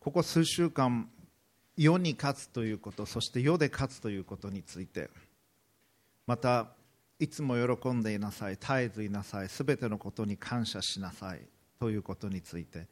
[0.00, 1.08] ここ数週間
[1.76, 5.10] 世に勝つということそして世で勝つということについて
[6.26, 6.68] また
[7.18, 11.40] いつも喜んでいなさい絶えずいなさいすべてのことに感謝しなさい
[11.78, 12.86] ということについて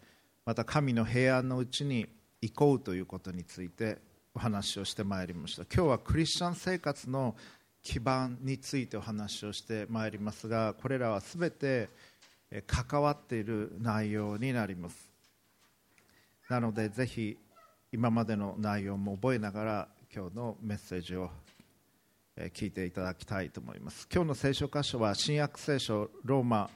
[0.44, 2.06] また神の平安のうちに
[2.43, 3.98] 行こうということについて
[4.34, 5.62] お話をしてまいりました。
[5.64, 7.34] 今日はクリスチャン生活の
[7.82, 11.88] 基盤についてお話をしてまいりますがこれらはすべて
[12.66, 15.07] 関わっている内容になります。
[16.48, 17.36] なのでぜひ
[17.92, 21.30] 今までの内容も覚えながら今日のメッセージを
[22.54, 24.08] 聞いていただきたいと思います。
[24.12, 26.70] 今日の聖書箇所は新約聖書ローマ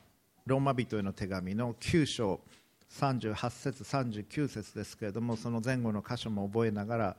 [0.44, 2.40] ローマ人への手紙の9章
[2.90, 7.16] 38節39節ですけれどもその前後の箇所も覚えながら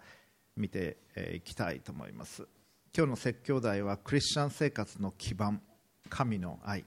[0.55, 0.97] 見て
[1.33, 2.47] いきたいと思います。
[2.95, 5.61] 今日の説教題はクリスチャン生活の基盤
[6.09, 6.85] 神の愛。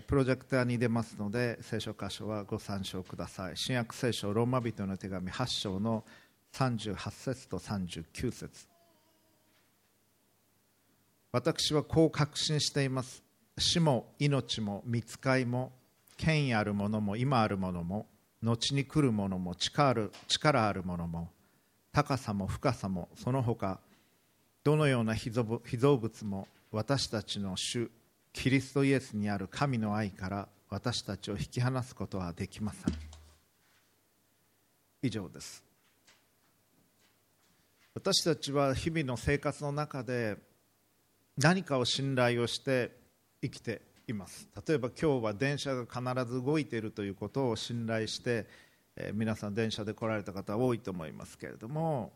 [0.00, 3.56] プロジェクターに出ますので聖書箇所はご参照ください。
[3.56, 6.04] 新約聖書ローマ人の手紙8章の
[6.52, 8.66] 38節と39節。
[11.32, 13.22] 私はこう確信しています。
[13.58, 15.72] 死も命も見つかいも
[16.16, 18.06] 権威あるものも今あるものも
[18.42, 21.28] 後に来るものも力ある力あるものも
[21.92, 23.80] 高さも深さもその他
[24.64, 27.90] どのような被造物も私たちの主
[28.32, 32.94] キリストイエスにある神の愛から私たちを引き離すことはできません。
[35.02, 35.62] 以上です。
[37.94, 40.38] 私たちは日々の生活の中で
[41.36, 42.92] 何かを信頼をして
[43.42, 44.48] 生きています。
[44.66, 48.46] 例えば今日は電車が必ず動いているということを信頼して、
[48.96, 52.12] えー、皆さん電車で来られた方多いと思いますけれども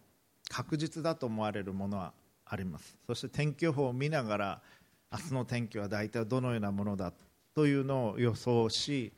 [0.49, 2.13] 確実だと思われるものは
[2.47, 2.97] あります。
[3.07, 4.63] そして天気予報を見ながら
[5.13, 7.13] 明日の天気は大体どのようなものだ
[7.55, 9.13] というのを予想し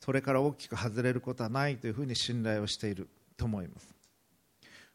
[0.00, 3.94] それから大きく外れることはないというふうに信頼をしていると思います。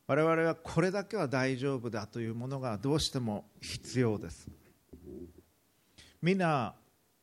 [0.05, 4.49] 我々はこれだけは大丈夫だというものがどうしても必要です。
[6.21, 6.75] みんな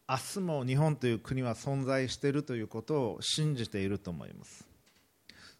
[0.08, 4.66] 明日も日本という国は存在しているということを信じていると思います。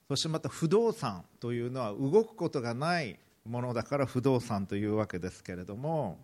[0.08, 6.19] そしてまた不動産というのは動くことがないものだから不動産というわけですけれども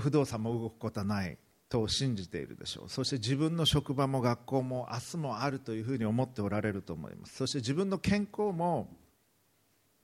[0.00, 1.38] 不動産も動くことはない
[1.68, 2.88] と信じているでしょう。
[2.88, 7.36] そして自分の職場も学校も明日もあるというふうに思っておられると思います。
[7.36, 8.88] そして自分の健康も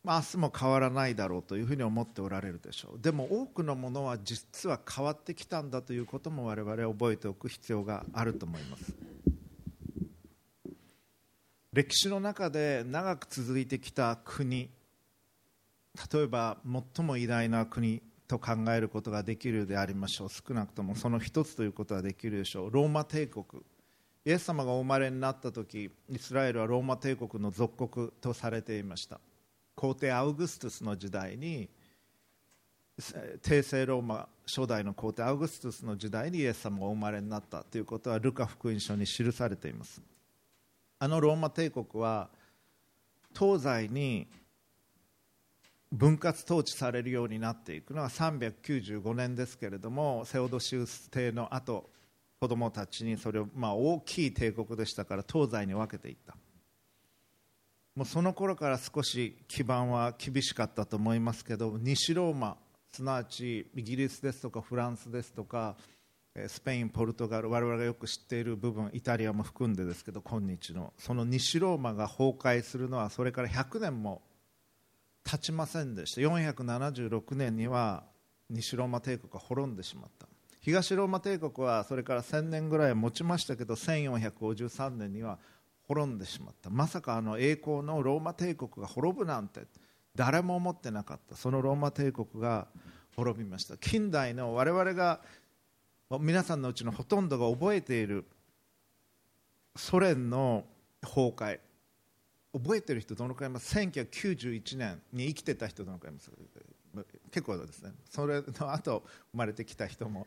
[0.05, 3.01] 明日も変わらないだろうというふうに思っておられるでしょう。
[3.03, 8.95] でも多くのものは実は変わってきたんだということも我々は覚えておく必要があると思います。
[11.73, 14.71] 歴史の中で長く続いてきた国
[16.13, 16.57] 例えば
[16.97, 20.29] 最も偉大な国と考えることができるでありましょう。
[20.29, 22.71] 少なくともその一つということはできるでしょう。
[22.71, 23.45] ローマ帝国。
[24.25, 29.19] イエス様がお生まれになった時イスラエルはローマ帝国の属国とされていました。
[29.75, 31.71] 皇帝アウグストゥスの時代に
[33.43, 40.03] 帝政ローマ初代の皇帝アウグストゥスの時代にイエス様がお生まれになったということはルカ福音書に記されています。
[40.99, 42.29] あのローマ帝国は
[43.39, 44.27] 東西に
[45.93, 51.91] 分割統治されるようになっていくのは395年ですけれどもセオドシウス帝の後
[52.41, 56.37] 子供たちにそれを、まあ、大きい帝国でしたから東西に分けていった。
[57.97, 62.57] もうその頃から少し基盤は厳しかったと思いますけど西ローマ
[62.93, 65.75] すなわちイギリスですとかフランスですとか
[66.47, 74.23] スペイン、ポルトガル我々がよく知っている部分イタリアも含んでですけど今日のその西ローマが崩壊するのはそれから100年も
[75.31, 76.23] 経ちませんでした。
[76.23, 78.05] 476年には
[78.49, 80.27] 西ローマ帝国が滅んでしまった。
[80.63, 85.39] 東ローマ帝国はそれから1000年ぐらい持ちましたけど1453年には
[85.87, 86.71] 滅んでしまった。
[86.71, 89.67] まさかあの栄光のローマ帝国が滅ぶなんて
[90.15, 91.37] 誰も思ってなかった。
[91.37, 92.67] そのローマ帝国が
[93.15, 93.77] 滅びました。
[93.77, 95.21] 近代の我々が
[96.21, 98.25] 皆さんのうちのほとんどが覚えている
[99.77, 100.65] ソ連の
[101.03, 101.59] 崩壊。
[102.53, 106.31] 覚えてる人どのくらいいます？1991年に生きてた人どのくらいいます？
[107.31, 107.93] 結構ですね。
[108.09, 110.27] それの後生まれてきた人も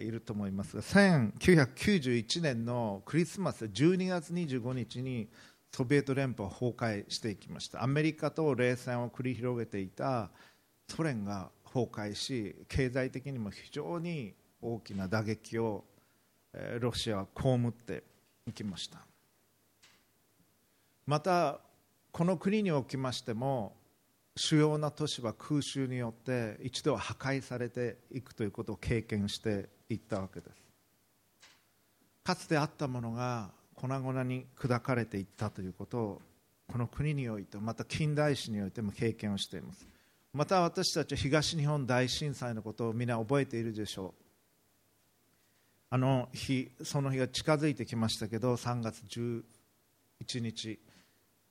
[0.00, 5.28] いると思いますが1991年のクリスマス12月25日に
[5.72, 7.82] ソビエト連邦は崩壊していきました。
[7.82, 10.30] アメリカと冷戦を繰り広げていた
[10.88, 15.84] ソ連が崩壊し経済的にも非常に大きな打撃を
[16.80, 18.04] ロシアは被って
[18.46, 18.98] いきました。
[21.12, 21.60] また
[22.10, 23.76] この国におきましても
[24.34, 30.56] 主要な都市は空襲によって一度は破壊されていくということを経験していったわけです。
[32.24, 36.22] かつてあったものが粉々に砕かれていったということを
[36.66, 39.86] この国においてまた近代史においても経験をしています。
[40.32, 44.24] また私たちは東日本大震災のことを皆覚えているでしょう。
[45.90, 50.80] あの日その日が近づいてきましたけど3月11日、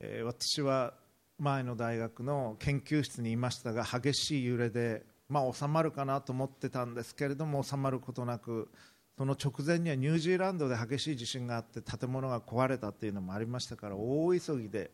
[0.03, 0.94] えー、私は
[1.38, 8.69] 前の大学の研究室にいましたが激しい揺れで、まあ、収まるかなと思ってたんですけれども収まることなく
[9.18, 14.89] その直前にはニュージーランドで激しい地震があって建物が壊れたというのもありましたから大急ぎで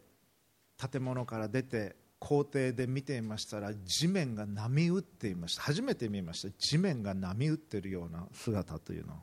[0.78, 5.62] 建物から出て校庭で見ていましたら地面が波打っていました。
[5.62, 6.50] 初めて見ました。
[6.58, 9.14] 地面が波打っているような姿というの。
[9.14, 9.18] を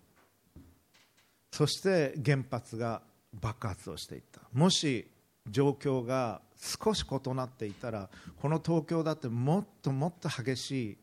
[1.51, 3.03] そして原発が
[3.33, 4.41] 爆発をしていった。
[4.53, 5.09] もし
[5.49, 8.09] 状況が少し異なっていたら
[8.41, 10.99] この東京だってもっともっと激しい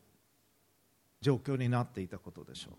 [1.21, 2.73] 状況になっていたことでしょう。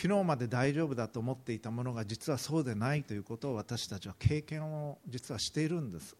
[0.00, 6.16] 昨日まで大丈夫だと思っていたものが実はそうでないということを私たちは経験を実はしているんです。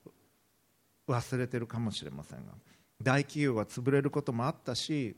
[1.07, 2.53] 忘れてるかもしれませんが。
[3.01, 5.17] 大企業が潰れることもあったし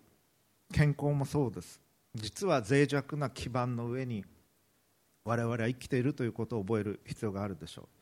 [0.72, 1.80] 健康もそうです。
[2.14, 4.24] 実は脆弱な基盤の上に
[5.24, 7.99] 我々は生きているということを覚える必要があるでしょう。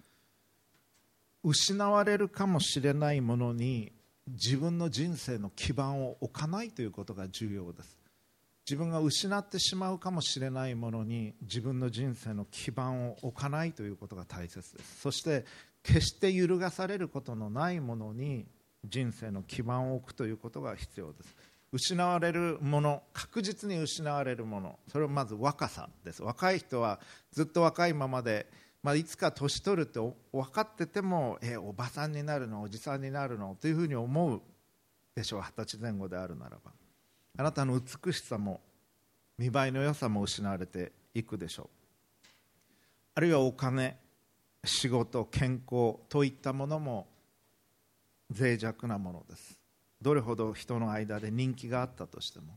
[1.48, 3.90] 失われるかもしれないものに
[4.26, 7.96] 自分の人生の基盤を置かないということが重要です。
[8.68, 15.00] 自分が失ってしまうかもしれないものに自分の人生の基盤を置かないということが大切です。
[15.00, 15.46] そして
[15.82, 18.44] 決して揺るがされることのないものに
[18.84, 21.34] 人生の基盤を置くということが必要です。
[21.72, 26.22] 失われるもの確実に失われるものそれはまず若さです。
[26.22, 27.00] 若い人は
[27.32, 28.50] ずっと若いままで、
[28.82, 34.40] まあ、いつか年取るって分かっててもえおばさんになるのおじさんになるのというふうに思う
[35.14, 35.40] でしょう。
[35.40, 36.72] 二十歳前後であるならば。
[37.36, 38.60] あなたの美しさも
[39.36, 41.68] 見栄えの良さも失われていくでしょう。
[43.14, 43.98] あるいはお金
[44.64, 47.08] 仕事健康といったものも
[48.36, 49.58] 脆弱なものです。
[50.00, 52.56] どれほど人の間で人気があったとしても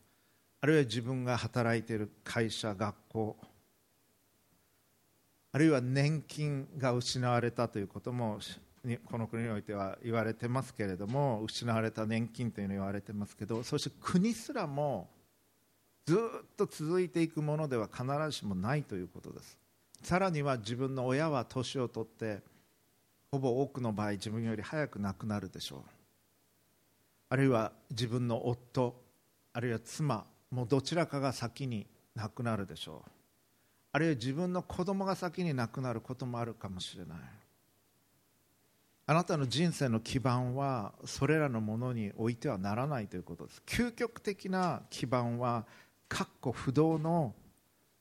[0.62, 3.38] あるいは自分が働いている会社学校
[5.53, 8.39] あるいは年金が失われたということも
[9.06, 15.09] この国においては言われてますけれども失われた年金というのを言われてますけどそして国すらも
[16.06, 16.19] ずっ
[16.57, 19.57] と続いていくものでは必ずしもないということです。
[20.01, 22.42] さらには自分の親は年を取って
[23.31, 25.80] ほぼ多くの場合自分より早く亡くなるでしょう。
[27.30, 29.00] あるいは自分の夫
[29.53, 33.20] あるいは妻もうどちらかが先に亡くなるでしょう。
[33.93, 37.17] あるいは自分の子供が先に亡くなることもあるかもしれない。
[39.07, 43.61] あなたの人生の基盤はそれらのものに置いてはならないということです。
[43.65, 45.65] 究極的な基盤は
[46.07, 47.33] 確固不動の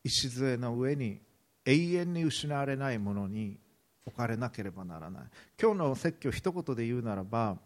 [0.04, 1.20] 礎の上に
[1.64, 3.58] 永遠に失われないものに
[4.06, 5.22] 置かれなければならない。
[5.60, 7.58] 今日の説教一言で言うならば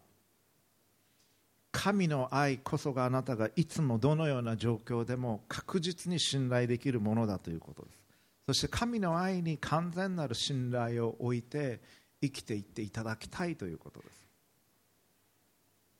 [1.71, 8.04] 神の愛こそがあなたがいつもどのような状況でも確実に信頼できるものだということです。
[8.45, 11.81] そして神の愛に完全なる信頼を置いて
[12.21, 14.25] 生きていっていただきたいということです。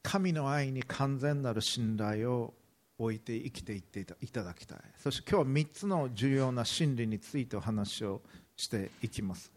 [0.04, 2.54] 神の愛に完全なる信頼を
[3.00, 4.80] 置いて生きていっていただきたい。
[4.98, 8.22] そして今日は3つの重要な真理についてお話を
[8.56, 9.52] していきます。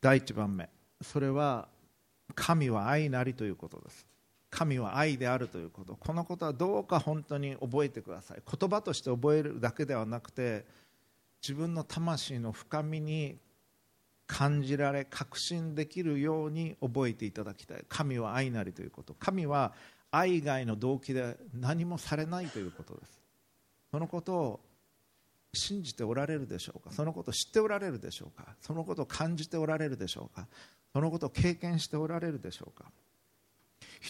[0.00, 0.68] 第1番目。
[1.02, 1.68] それは
[2.34, 4.06] 神は愛なりということです。
[4.50, 5.96] 神は愛であるということ。
[5.96, 8.42] このことはどうか本当に覚えてください。
[8.46, 10.64] 言葉として覚えるだけではなくて
[11.42, 13.38] 自分の魂の深みに
[14.26, 17.84] 感じられ確信できるように覚えていただきたい。
[17.88, 19.14] 神は愛なりということ。
[19.14, 19.72] 神は
[20.12, 23.20] 愛以外の動機で何もされないということです。
[23.90, 24.60] そのことを
[25.52, 26.92] 信じておられるでしょうか？
[26.92, 28.54] そのことを知っておられるでしょうか？
[28.60, 30.46] そのことを感じておられるでしょうか？
[30.92, 32.84] そのことを経験しておられるでしょうか？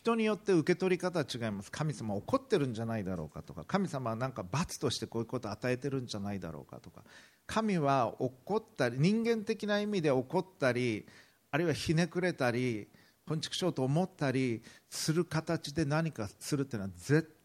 [0.00, 1.71] 人によって受け取り方は違います。
[1.71, 3.64] 神様怒ってるんじゃないだろうかとか。
[3.66, 7.04] 神様は何か罰としてこういうことを与えてるんじゃないだろうかとか。
[7.47, 11.07] 神は怒ったり人間的な意味で怒ったり
[11.50, 12.88] あるいはひねくれたり
[13.28, 17.37] こんちくしようと思ったりする形で何かするというのは絶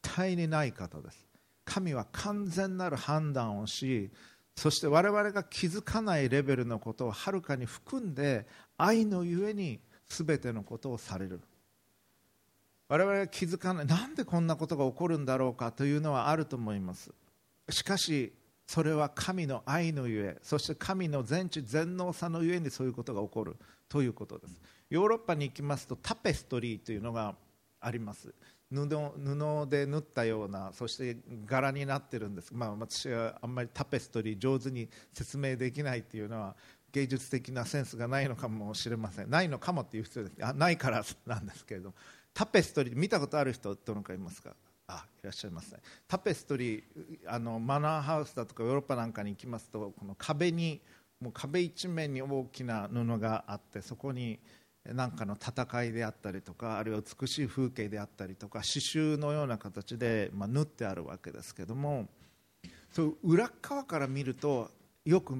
[0.00, 1.26] 対にない方です。
[1.66, 4.10] 神は完全なる判断をし
[4.56, 8.46] そして我々が気づかないレベルのことをはるかに含んで
[8.78, 11.42] 愛のゆえに全てのことをされる。
[12.92, 13.86] 我々は気づかない。
[13.86, 17.10] なんでこんなことが起こるんだろうかというのはあると思います。
[17.70, 18.34] しかし
[18.66, 23.56] それは神の愛のゆえそして神の全知全能さのゆえにそういうことが起こる
[23.88, 24.60] ということです。
[24.90, 27.34] ヨーロッパに行きますとタペストリーというのが
[27.80, 28.34] あります。
[28.70, 36.56] 布布で縫ったようなそして柄になってるんです、まあ、私はあんまりタペストリー上手に説明できないっていうのは
[36.90, 39.30] 芸術的なセンスがないのかもしれません。
[39.30, 40.34] ないのかもっていう人です。
[40.42, 41.94] あないからなんですけれども。
[42.34, 44.54] タペストリー見たことある人どのかいますか？
[44.88, 46.82] あいらっしゃいますねタペストリー
[47.26, 50.80] あのマナーハウスだとかヨーロッパなんかに行きますとこの壁に
[51.20, 54.40] もう壁一面に大きな布があってそこに
[54.84, 62.08] 何かの戦いであったりとかあるいは美しい風景であったりとか刺繍のような形で、まあ、縫ってあるわけですけども
[62.90, 64.68] そう裏側から見ると
[65.04, 65.36] よく、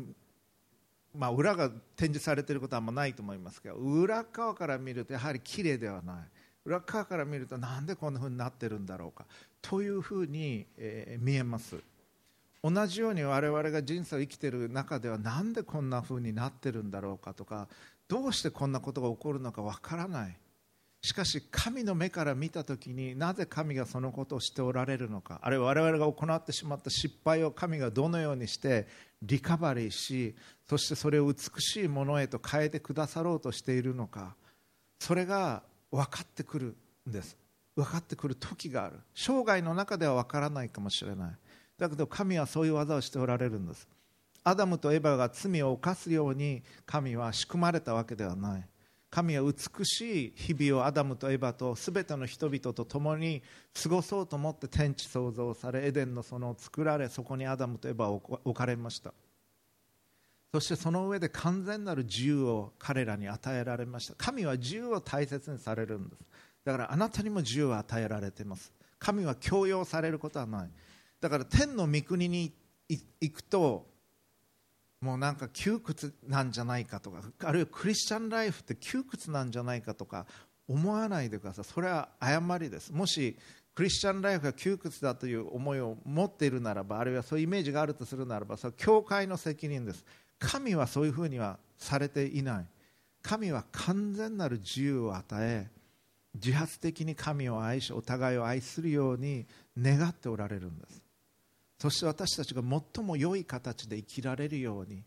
[1.15, 6.17] まあ、裏が展示されていることはあんまないと思いますけど裏側から見るとやはり綺麗ではない。
[6.65, 9.27] 裏側から見るとなんでこんなふうになってるんだろうか。
[9.61, 11.77] というふうに、えー、見えます。
[12.63, 17.67] 同じように我々が人生を生きてる中ではなんでこんなふうになってるんだろうかとか
[18.07, 20.37] どうしてこんなことが起こるのかわからない。
[21.05, 25.41] しかし神の目から見た時になぜ神がそのことをしておられるのか。
[25.43, 28.87] あるいは我々が行ってしまった失敗を神がどのようにして
[29.23, 30.37] リカバリーし
[30.69, 34.37] そしてそれを美しいものへと変えてくださろうとしているのか。
[35.01, 36.75] それが分かってくる
[37.09, 37.37] んです。
[37.77, 38.99] 分かってくる時がある。
[39.15, 41.37] 生涯の中では分からないかもしれない。
[41.79, 43.87] だけど神はそういう技をしておられるんです。
[44.45, 48.69] アダムとエバが罪を犯すように神は仕組まれたわけではない。
[49.11, 53.43] 神は美しい日々をアダムとエバと全ての人々と共に
[53.81, 59.13] 過ごそうと思って天地創造されエデンの園を作られそこにアダムとエバを置かれました。
[60.53, 64.15] そしてその上で完全なる自由を彼らに与えられました。
[64.17, 66.23] 神は自由を大切にされるんです。
[66.65, 68.71] だからあなたにも自由を与えられています。
[68.99, 70.71] 神は強要されることはない。
[71.21, 72.53] だから天の御国に
[72.89, 73.87] 行くと
[75.01, 80.27] もうなんか窮屈なんじゃないかとかあるいはクリスチャンライフって窮屈なんじゃないかとか
[80.69, 81.65] 思わないでください。
[81.65, 82.93] それは誤りです。
[82.93, 83.39] もし
[83.75, 90.05] クリスチャンライフが窮屈だという思いを持っているならばあるいはそういうイメージがあるとするならばそれは教会の責任です。
[90.43, 92.67] 神はそういうふうにはされていない。
[93.23, 95.71] 神は完全なる自由を与え
[96.35, 99.47] 自発的に神を愛しお互いを愛するように
[99.79, 101.01] 願っておられるんです。
[101.79, 105.03] そして私たちが最も良い形で生きられるように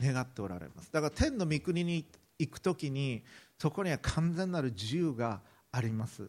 [0.00, 0.92] 願っておられます。
[0.92, 2.04] だから天の御国に
[2.38, 3.22] 行く時に
[3.58, 6.28] そこには完全なる自由があります。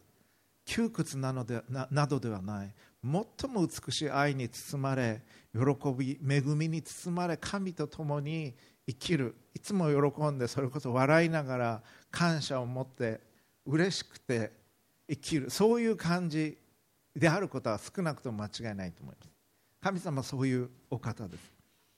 [0.64, 2.72] 窮屈なのでななどではない。
[3.02, 5.22] 最も美しい愛に包まれ
[5.54, 5.60] 喜
[5.96, 8.54] び恵みに包まれ神と共に
[8.86, 9.34] 生きる。
[9.54, 13.20] いつも喜んでそれこそ笑いながら感謝を持って
[13.66, 14.52] 嬉しくて
[15.08, 15.50] 生きる。
[15.50, 16.58] そういう感じ
[17.16, 19.30] であることは少なくとも間違いないと思います。
[19.80, 21.52] 神様はそういうお方です。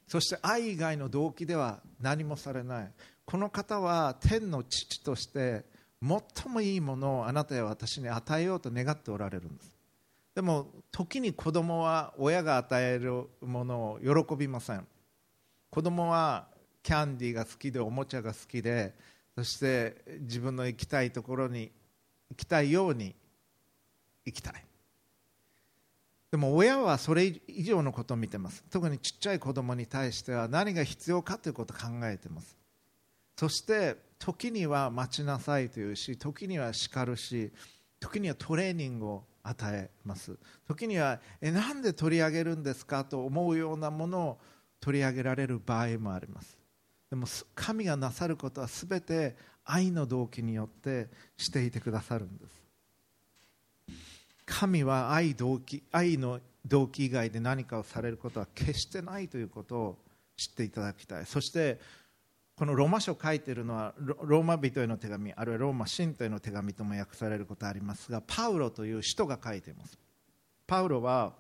[0.07, 2.93] そして愛以外の動機では何もされない。
[3.25, 5.65] この方は天の父として
[6.03, 9.72] 最もいいものをあなたや私に与えようと願っておられるんです。
[10.35, 14.87] でも時に子供は親が与えるものを喜びません。
[15.71, 16.49] 子供は
[16.83, 18.95] キャンディーが好きでおもちゃが好きで
[19.37, 21.71] そして自分の行きたいところに
[22.31, 23.15] 行きたいように
[24.25, 24.65] 行きたい。
[26.31, 28.65] でも親はそれ以上のことを見てます。
[28.71, 32.57] 特にちっちゃい子供に対しては何が必要かということを考えてます。
[33.37, 37.53] そして時には待ちなさいというし時には叱るし
[38.01, 40.39] 時にはトレーニングを与えます。
[40.67, 44.39] 時にはえなんで取り上げるんですかと思うようなものを
[44.81, 46.57] 取り上げられる場合もあります。
[47.11, 52.63] でも神がなさることは全て愛の動機によってしていてくださるんです。
[54.45, 59.99] 神は愛動機愛の動機以外で何かをされることは決してないということを
[60.37, 61.27] 知っていただきたい。
[61.27, 61.81] そして
[62.63, 69.99] このローマ書を書いているのはローマ人への手紙あるいはローマ信徒への手紙とも訳されることありますがパウロという人が書いています。
[70.65, 71.33] パウロは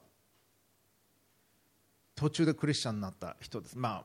[2.17, 3.79] 途中でクリスチャンになった人です。
[3.79, 4.02] ま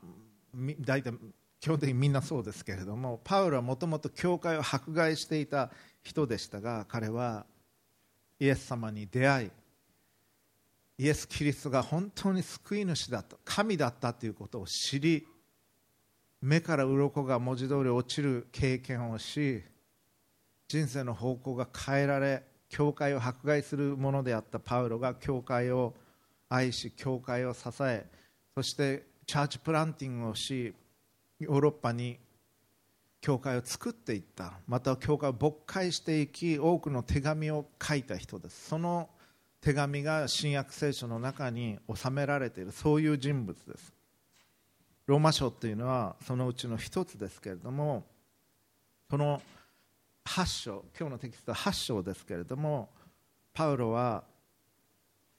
[0.78, 1.12] 大体
[1.58, 5.72] 基本的にみんなそうですけれどもパウロはもともと教会を迫害していた
[6.04, 7.46] 人でしたが彼は
[8.38, 9.50] イエス様に出会い
[10.98, 15.26] イエス・キリストが本当に救い主だった神だったということを知り
[16.40, 19.62] 目から鱗が文字通り落ちる経験をし
[20.68, 25.94] 人生の方向が変えられ教会を迫害するものであったパウロが教会を
[26.48, 28.06] 愛し教会を支え
[28.54, 30.74] そしてチャーチプランティングをし
[31.40, 32.18] ヨーロッパに
[33.20, 34.54] 教会を作っていった。
[34.66, 38.68] また教会を勃開していき多くの手紙を書いた人です。
[38.68, 39.08] その
[39.60, 42.72] 手紙が新約聖書の中に収められている。
[42.72, 43.92] そういう人物です。
[45.08, 48.04] ローマ書というのはそのうちの一つですけれども
[49.08, 49.40] その
[50.26, 52.90] 8章今日のテキストは8章ですけれども
[53.54, 54.22] パウロは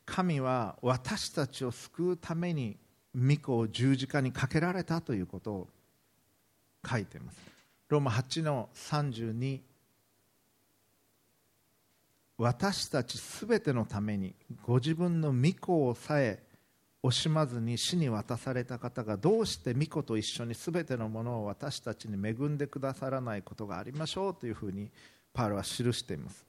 [0.08, 2.78] 神は私たちを救うために
[3.16, 5.68] 御子を十字架にかけられたということを
[6.90, 7.38] 書いています。
[7.90, 9.60] ローマ8の32
[12.40, 14.34] 私たちすべてのために
[14.64, 16.42] ご自分の御子をさえ
[17.04, 24.92] 惜しまずに死に渡された方がどうして御子と一緒にすべてのものを私たちに恵んでくださらないことがありましょうというふうに
[25.34, 26.46] パウロは記しています。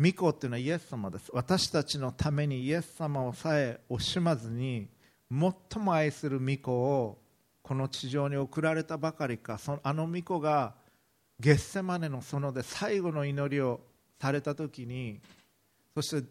[0.00, 4.86] 御子っていうのはイエス様です私たちのためにイエス様をさえ惜しまずに
[5.28, 7.18] 最も愛する御子を
[7.62, 10.74] この地上に送られたばかりかそのあの御子が
[11.40, 13.80] ゲッセマネの園で最後の祈りを
[14.20, 15.20] された時に
[15.94, 16.28] そして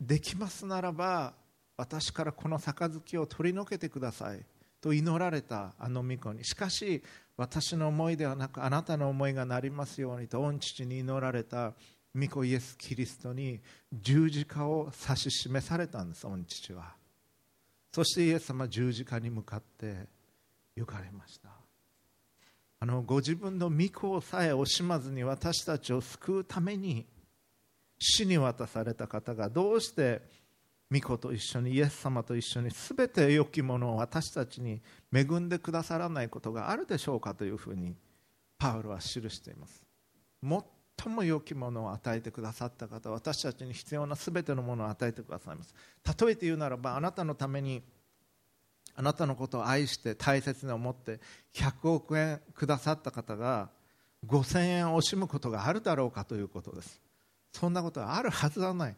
[0.00, 1.34] できますならば
[1.82, 4.46] 私からこの杯を取り除けてください。
[4.80, 6.44] と祈られたあの御子に。
[6.44, 7.02] しかし
[7.36, 11.72] 私の思いではなくあなたの思いがなりますようにと御父に祈られた
[12.14, 13.60] 御子イエス・キリストに
[13.92, 16.94] 十字架を指し示されたんです御父は。
[17.92, 20.06] そしてイエス様十字架に向かって
[20.76, 21.48] 行かれました。
[22.78, 27.06] あのご自分の御子をさえ惜しまずに私たちを救うために
[27.98, 30.41] 死に渡された方がどうして
[30.92, 34.82] 御子と一緒にイエス様と一緒に全て良きものを私たちに
[35.12, 37.94] 恵んでくださらないことがあるでしょうかというふうに
[38.58, 39.84] パウロは記しています。
[40.42, 45.74] 最も良きものを与えてくださった方私たちに必要な全てのものを与えてくださいます。
[46.04, 47.82] 例えて言うならばあなたのために
[48.94, 51.20] あなたのことを愛して大切に思って
[51.54, 53.70] 100億円くださった方が
[54.26, 57.00] 5000円惜しむことがあるだろうかということです。
[57.52, 58.96] そんなことはあるはずはない。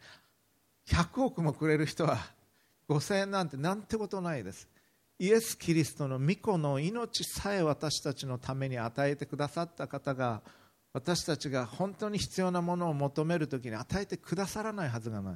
[0.89, 2.19] 100億もくれる人は
[2.89, 4.69] 5000円なんてなんてことないです。
[5.19, 10.43] イエス・キリストの御子の命さえ私たちのために与えてくださった方が
[10.93, 15.35] 私たちが本当に必要なものを求めるときに与えてくださらないはずがない。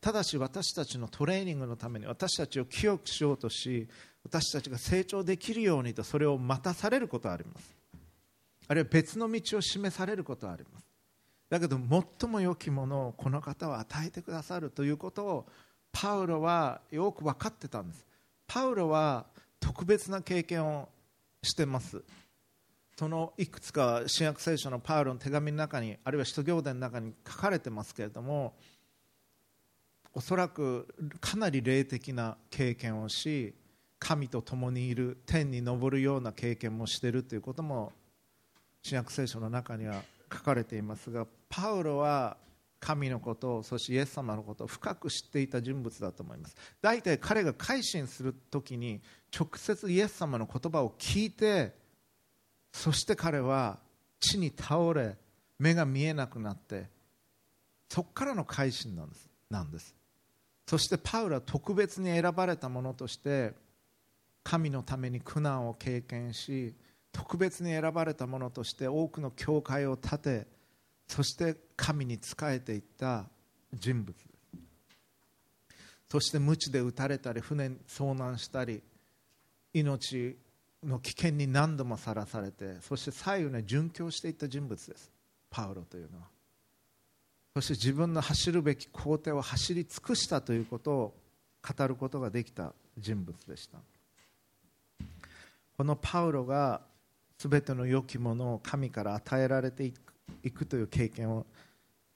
[0.00, 3.88] ただし私たちのトレーニングのために私たちを清くしようとし
[4.22, 7.76] 私たちが成長できるようにとそれを待たされることはあります。
[8.68, 10.85] あるいは別の道を示されることはあります。
[11.48, 11.78] だけど
[12.20, 15.46] 最も良きものをこの方は与えてくださるということを
[15.92, 18.06] パウロはよく分かってたんです。
[18.46, 19.26] パウロは
[19.60, 20.88] 特別な経験を
[21.42, 22.02] してます。
[22.98, 28.54] そのいくつか新約聖書のパウロの手紙の中にあるいは使徒行伝の中に書かれてますけれども
[30.14, 30.88] おそらく
[31.20, 33.54] かなり霊的な経験をし
[33.98, 37.92] 神と共にいる天に昇るような経験もしているということも
[38.82, 42.36] 新約聖書の中には書かれていますがパウロは
[42.80, 46.56] 神のことそしてイエス様のことを深く知っていた人物だと思います。
[46.80, 49.00] 大体彼が改心する時に
[49.36, 51.74] 直接イエス様の言葉を聞いて
[52.72, 53.78] そして彼は
[54.20, 55.16] 地に倒れ
[55.58, 56.88] 目が見えなくなって
[57.88, 59.28] そこからの改心なんです。
[59.50, 59.94] なんです。
[60.66, 63.54] そしてパウロは特別に選ばれたものとして
[64.42, 66.74] 神のために苦難を経験し
[67.16, 70.46] 特別に選ばれたものとして多くの教会を建て
[71.08, 73.24] そして神に仕えていった
[73.72, 74.14] 人物
[76.10, 78.82] そして鞭で撃たれたり船に遭難したり
[79.72, 80.36] 命
[80.84, 85.10] の危険に何度もさらされてそして最後に殉教していった人物です。
[85.48, 86.26] パウロというのは。
[87.54, 91.14] そして自分の走るべき工程を走り尽くしたということを
[91.66, 93.78] 語ることができた人物でした。
[95.78, 96.82] このパウロが
[97.38, 99.84] 全ての良きものを神から与えられて
[100.42, 101.46] いくという経験を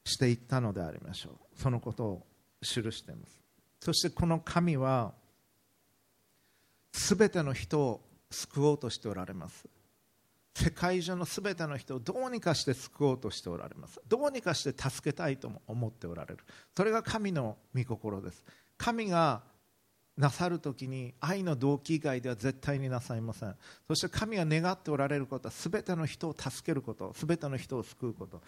[0.05, 1.33] していったのでありましょう。
[1.55, 2.27] そのことを
[2.63, 3.41] 記しています。
[3.81, 5.13] そしてこの神は
[6.93, 9.67] 全ての人を救おうとしておられます。
[10.55, 14.01] 世界中の全ての人をどうにかして救おうとしておられます。
[14.09, 16.45] どうにかして助けたいとも思っておられる。
[16.77, 18.45] それが神の御心です。
[18.77, 19.43] 神が
[20.21, 23.57] なさる時に愛の動機以外では絶対になさいません。
[23.89, 28.43] そして神が願っておられることは全ての人を助けること全ての人を救うこと。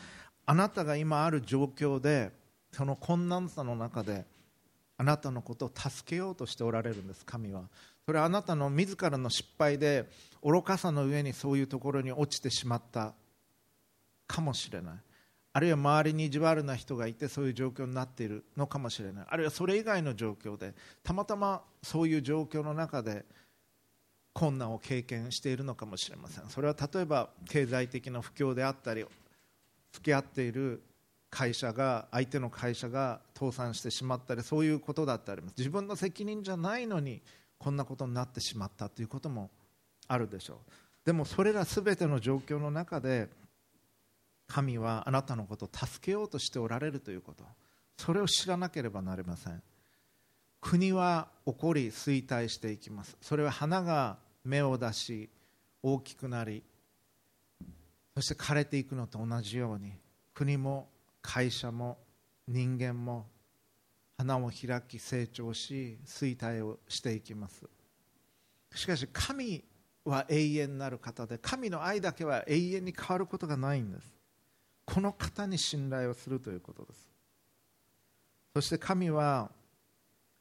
[0.44, 2.30] あなたが今ある状況で
[2.72, 4.26] その困難さの中で
[4.98, 7.62] あなたのことを助けようとしておられるんです神は。
[8.04, 10.10] それはあなたの自らの失敗で
[10.42, 13.14] 愚かさの上にそういうところに落ちてしまった
[14.26, 14.94] かもしれない。
[15.54, 19.26] あるいは周りに意地悪な人がいてそういう状況になっているのかもしれない。
[19.28, 23.24] あるいはそれ以外の状況でたまたまそういう状況の中で
[24.32, 26.48] 困難を経験しているのかもしれません。
[26.48, 29.04] それは例えば経済的な不況であったり
[29.92, 30.82] 付き合っている
[31.28, 37.22] 会社が相手の会社が倒産してしまったりそういうことだったり自分の責任じゃないのに
[37.58, 39.50] こんなことになってしまったということも
[40.08, 40.58] あるでしょう。
[41.04, 43.28] でもそれら全ての状況の中で
[44.52, 47.42] 神はあなたのことを助けようとしておられるということ。
[47.96, 49.62] それを知らなければなりません。
[50.60, 53.16] 国は起こり衰退していきます。
[53.22, 55.30] それは花が芽を出し
[55.82, 56.62] 大きくなり
[58.14, 59.92] そして枯れていくのと同じように
[60.34, 60.88] 国も
[61.22, 61.96] 会社も
[62.46, 63.26] 人間も
[64.18, 67.64] 花を開き成長し衰退をしていきます。
[68.74, 69.64] しかし神
[70.04, 74.11] は永遠なる方で神の愛だけは永遠に変わることがないんです。
[74.84, 77.08] この方に信頼をするということです。
[78.54, 79.50] そして神は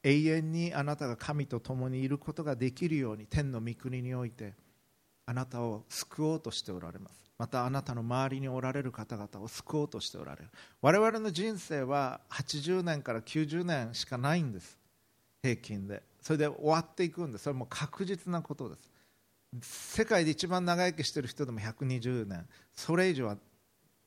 [0.03, 4.53] 永遠にあなたが神と共にいることができるように天の御国において
[5.25, 7.21] あなたを救おうとしておられます。
[7.37, 10.49] またあなたの周りにおられる方々を救おうとしておられる。
[10.81, 14.77] 我々の人生は80年から90年しかないんです。
[15.41, 16.03] 平均で。
[16.21, 17.45] それで終わっていくんです。
[17.45, 18.89] それも確実なことです。
[19.61, 22.47] 世界で一番長生きしている人でも120年。
[22.73, 23.37] それ以上は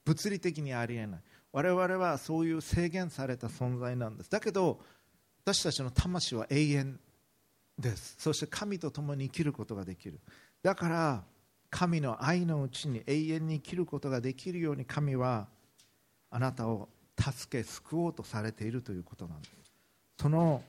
[0.05, 1.21] 物理的にありえない。
[1.53, 4.31] 我々はそういう制限された存在なんです。
[4.31, 4.81] だけど
[5.45, 7.01] 私たちの魂は永遠
[7.79, 8.17] です。
[8.19, 10.21] そして神と共に生きることができる。
[10.63, 11.23] だから
[11.71, 15.49] 神の愛のうちに永遠に生きることができるように神は
[16.31, 16.89] あなたを
[17.19, 19.73] 助け救おうとされているということなんです。
[20.21, 20.63] その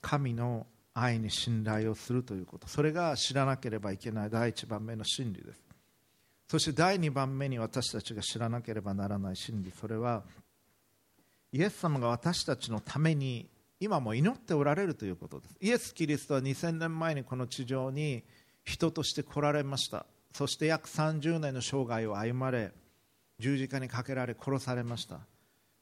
[0.00, 2.68] 神の愛に信頼をするということ。
[2.68, 5.69] それが知らなければいけない第一番目の真理です。
[6.50, 9.70] そして第2番目に私たちが知らなければならない真理。
[9.70, 10.24] それは
[11.52, 15.56] イエス様が私たちのために今も祈っておられるということです。
[15.60, 18.24] イエス・キリストは2000年前にこの地上に
[18.64, 20.06] 人として来られました。
[20.32, 22.72] そして約30年の生涯を歩まれ
[23.38, 25.20] 十字架にかけられ殺されました。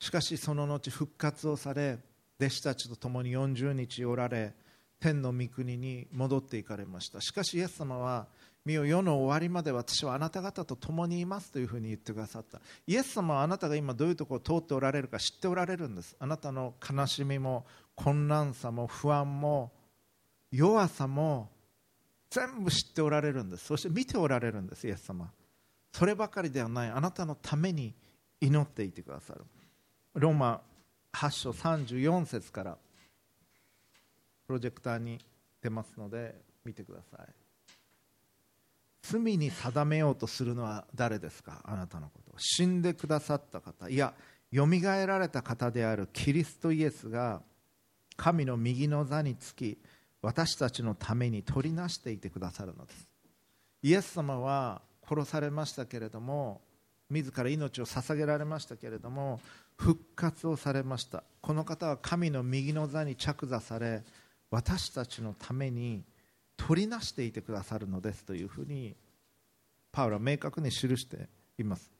[0.00, 1.96] しかしその後復活をされ
[2.38, 4.52] 弟子たちと共に40日おられ
[5.00, 7.22] 天の御国に戻っていかれました。
[7.22, 8.26] しかしイエス様は
[8.68, 12.60] 見よ世の終わりまで私はあなた方と共にいますというふうに言ってくださった。
[12.86, 16.14] イエス様はあなたが今どういうところを通っておられるか知っておられるんです。
[16.18, 19.72] あなたの悲しみも混乱さも不安も
[20.52, 21.48] 弱さも
[22.28, 23.64] 全部知っておられるんです。
[23.64, 25.32] そして見ておられるんですイエス様。
[25.90, 26.90] そればかりではない。
[26.90, 27.94] あなたのために
[28.38, 29.46] 祈っていてくださる。
[30.12, 30.60] ローマ
[31.14, 32.76] 8章34節から
[34.46, 35.18] プロジェクターに
[35.62, 36.34] 出ますので
[36.66, 37.47] 見てください。
[39.10, 41.62] 罪に定めようとするのは誰ですか？
[41.64, 42.34] あなたのこと。
[42.36, 43.88] 死んでくださった方。
[43.88, 44.12] いや
[44.50, 47.40] よみがえられた方であるキリストイエスが
[48.16, 49.78] 神の右の座につき
[50.20, 53.08] 私たちのために取りなしていてくださるのです。
[53.82, 56.60] イエス様は殺されましたけれども
[57.10, 59.40] 自ら命を捧げられましたけれども
[59.76, 61.22] 復活をされました。
[61.40, 64.02] この方は神の右の座に着座され
[64.50, 66.02] 私たちのために
[66.58, 68.94] 取りなしていてくださるのですというふうに
[69.90, 71.90] パウロは明確に記しています。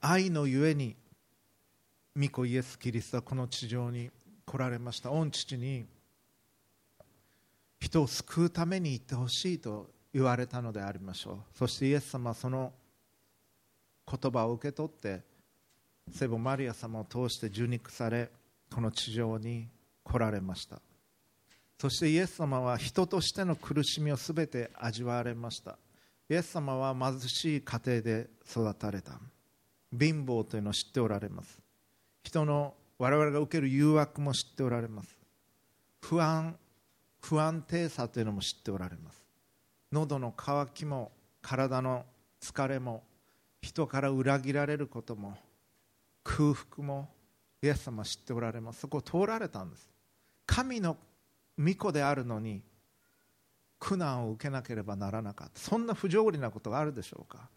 [0.00, 0.96] 愛のゆえに
[2.14, 4.10] 御子イエス・キリストはこの地上に
[4.44, 5.08] 来られました。
[5.08, 5.86] 御父に
[7.80, 11.36] 人を救うために行ってほしいと言われたのでありましょう。
[11.56, 12.72] そしてイエス様はその
[14.06, 15.22] 言葉を受け取って
[16.10, 18.30] 聖母マリア様を通して受肉され
[18.74, 19.68] この地上に
[20.04, 20.80] 来られました。
[21.82, 25.76] そしてイエス様は人としての苦しみを全て味わわれました。
[26.30, 29.18] イエス様は貧しい家庭で育たれた。
[29.90, 31.60] 貧乏というのを知っておられます。
[32.22, 35.18] 人の我々が受ける誘惑も知っておられます。
[36.02, 36.54] 不安
[37.20, 39.20] 不安定さというのも知っておられます。
[39.90, 42.04] 喉の渇きも体の
[42.40, 43.02] 疲れも
[43.60, 45.36] 人から裏切られることも
[46.22, 47.08] 空腹も
[47.60, 48.78] イエス様は知っておられます。
[48.82, 49.90] そこを通られたんです。
[50.46, 50.96] 神の
[51.58, 52.62] 御子であるのに
[53.78, 55.60] 苦難を受けなければならなかった。
[55.60, 57.48] そんな不条理なことがあるでしょうか。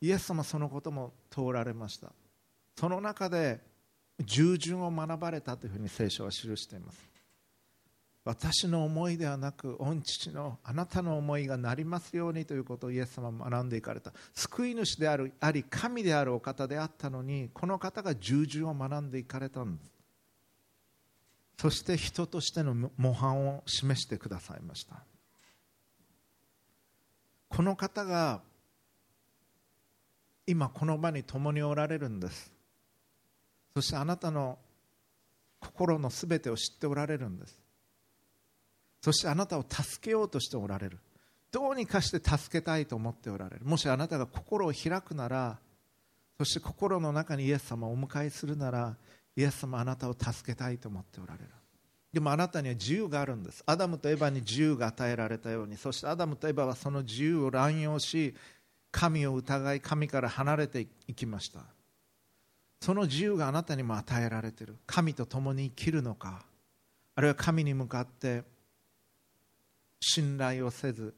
[0.00, 2.12] イエス様そのことも通られました。
[2.76, 3.60] その中で
[4.20, 7.08] 従順を学ばれたというふうに聖書は記しています。
[8.24, 14.12] 私の思いではなく御父のあなたの思いがなりますようにということをイエス様は学んでいかれた。
[14.34, 19.97] 救い主であるあり神であるお方であったのにこの方が従順を学んでいかれたんです。
[21.60, 25.02] そして人としての模範を示してくださいました。
[27.48, 28.42] この方が
[30.46, 32.52] 今この場に共におられるんです。
[33.74, 34.58] そしてあなたの
[35.60, 37.58] 心のすべてを知っておられるんです。
[39.02, 40.98] そしてあなたを助けようとしておられる。
[41.50, 43.64] どうにかして助けたいと思っておられる。
[43.64, 45.58] もしあなたが心を開くなら
[46.38, 48.96] そして心の中にイエス様をお迎えするなら
[49.38, 51.46] イエス様あなたを助けたいと思っておられる。
[52.12, 53.62] でもあなたには自由があるんです。
[53.66, 58.34] アダムとエバに自由が与えられたようにそしてアダムとエバはその自由を乱用し
[58.90, 61.60] 神を疑い神から離れていきました。
[62.80, 64.74] その自由があなたにも与えられている。
[64.86, 66.44] 神と共に生きるのか。
[67.14, 68.42] あるいは神に向かって
[70.00, 71.14] 信頼をせず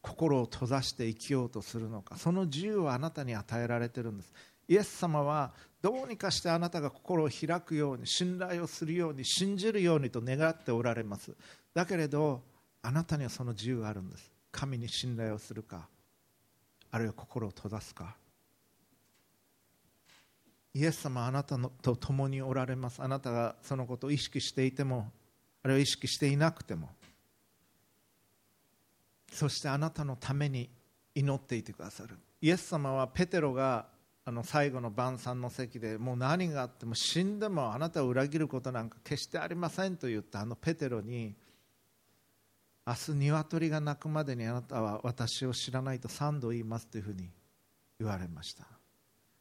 [0.00, 2.16] 心を閉ざして生きようとするのか。
[2.18, 4.32] その自由はあなたに与えられているんです。
[4.68, 11.36] イエス様はどうにかしてあなたが心を開くように信頼をするように信じるようにと願っておられます。
[11.72, 12.42] だけれど
[12.82, 14.32] あなたにはその自由があるんです。
[14.50, 15.88] 神に信頼をするか
[16.90, 18.16] あるいは心を閉ざすか。
[20.74, 23.00] イエス様あなたのと共におられます。
[23.00, 25.12] あなたがそのことを意識していても
[25.62, 26.90] あるいは意識していなくても。
[29.32, 30.70] そしてあなたのために
[31.14, 32.18] 祈っていてくださる。
[32.40, 33.86] イエス様はペテロが
[34.28, 41.34] あの最後の晩餐の席でもう何があっても死んでもあなたを裏切ることなんか決してありませんと言ったあのペテロに
[42.86, 47.30] 明日鶏が鳴くまでにあなたは私を知らないと3度言いますというふうに
[47.98, 48.64] 言われました。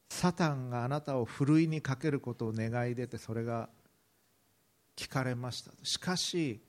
[0.08, 3.68] サタンがあなたをふるいにかけることを願い出てそれが
[4.96, 5.72] 聞かれました。
[5.84, 6.62] しかし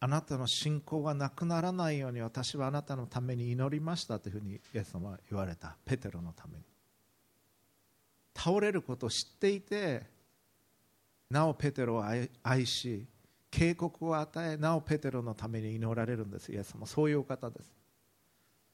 [0.00, 5.78] あなたの信仰がなくならないように私はあなたのために祈りましたというふうにイエス様は言われた。
[5.86, 6.75] ペテロのために。
[8.36, 10.02] 倒れることを知っていて
[11.30, 12.04] なおペテロを
[12.42, 13.06] 愛し
[13.50, 16.52] 警告を与えなおペテロのために祈られるんです。
[16.52, 17.72] イエス様そういうお方です。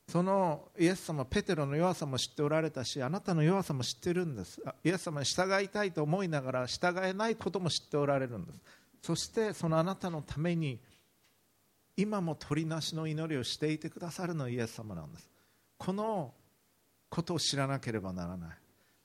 [0.08, 4.60] そのイエス様ペテロの弱さも知っておられたしあなたの弱さも知ってるんです。
[4.84, 8.60] イエス様に従いたいと思いながら従えないことも知っておられるんです。
[9.02, 10.80] そしてそのあなたのために
[11.96, 15.30] 今も鳥なしの祈りをしていてくださるのイエス様なんです。
[15.78, 16.34] この
[17.08, 18.61] ことを知らなければならない。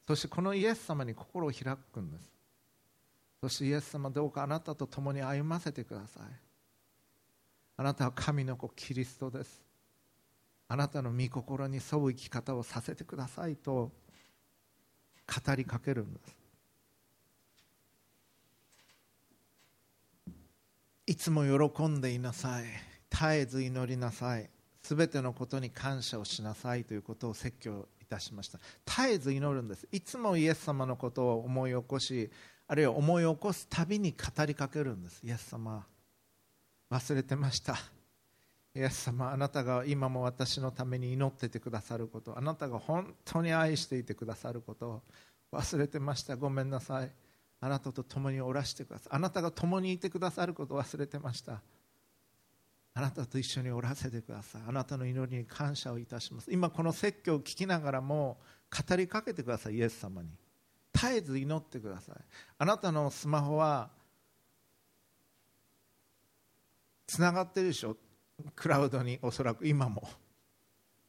[0.07, 2.31] そしてこのイエス様に心を開くんです。
[3.41, 6.23] そしてイエス様どうかあなたと共に歩ませてください。
[7.75, 9.61] あなたは神の子キリストです。
[10.69, 13.91] あなたの御心に沿う生き方をさせてくださいと
[15.45, 16.35] 語りかけるんです。
[21.05, 22.63] いつも喜んでいなさい。
[23.09, 24.49] 絶えず祈りなさい。
[24.81, 28.59] すべてのことに感謝をしなさいということを説教たしました。
[28.85, 29.87] 絶えず祈るんです。
[29.91, 32.29] いつもイエス様のことを思い起こし
[32.67, 35.21] あるいは思い起こすたびに語りかけるんです。
[35.25, 35.85] イエス様
[36.91, 37.75] 忘れてました。
[38.75, 42.37] イエス様あなたが今も私のために祈っててくださること。
[42.37, 45.03] あなたが本当に愛していてくださること。
[45.51, 46.35] を忘れてました。
[46.35, 47.11] ごめんなさい。
[47.59, 49.15] あなたと共におらしてください。
[49.15, 51.61] あなたが共にいてくださることを忘れてました。
[52.97, 54.61] あなたと一緒におらせてください。
[54.67, 56.51] あなたの祈りに感謝をいたします。
[56.51, 58.39] 今この説教を聞きながらも
[58.87, 59.75] 語りかけてください。
[59.75, 60.29] イエス様に。
[60.93, 62.15] 絶えず祈ってください。
[62.57, 63.91] あなたのスマホは
[67.05, 67.95] つながってるでしょ？
[68.55, 69.67] クラウドにおそらく。
[69.67, 70.09] 今も。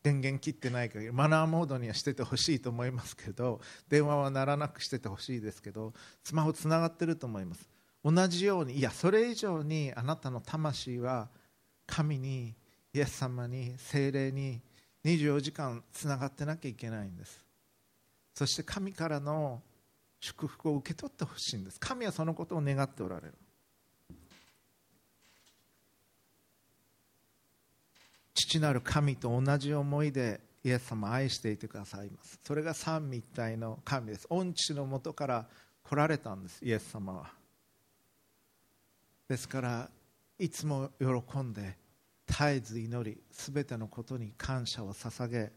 [0.03, 1.12] 電源切ってない限り。
[1.12, 7.68] マナーモードにはしててほしいと思いますけど電話は鳴らなくしててほしいですけどスマホつながってると思います。
[8.05, 11.31] 同じようにいやそれ以上にあなたの魂は
[11.88, 12.55] 神に
[12.92, 14.61] イエス様に精霊に
[15.05, 17.42] 24時間つながってなきゃいけないんです。
[18.35, 19.61] そして神からの
[20.20, 21.81] 祝福を受け取ってほしいんです。
[21.81, 23.35] 神はそのことを願っておられる。
[28.35, 32.38] 父なる神と同じ思いでイエス様を愛していてくださいます。
[32.44, 34.27] それが三位一体の神です。
[34.31, 35.46] 恩知のもとから
[35.83, 37.33] 来られたんですイエス様は。
[39.29, 39.90] ですから
[40.38, 41.77] いつも喜んで
[42.27, 45.53] 絶えず祈りすべてのことに感謝を捧げ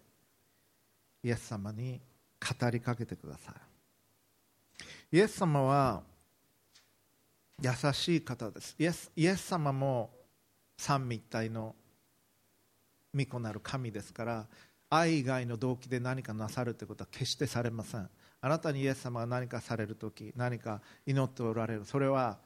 [1.23, 2.01] イエス様に
[2.39, 5.15] 語りかけてください。
[5.17, 6.01] イエス様は
[7.61, 8.75] 優しい方です。
[8.79, 10.09] イエスイエス様も
[10.77, 11.75] 三位一体の
[13.13, 14.47] 御子なる神ですから
[14.89, 18.09] 愛以外の動機で何かなさるということは決してされません。
[18.43, 21.85] あなたにイエス様が何かされる時何か祈っておられる。
[21.85, 22.39] それは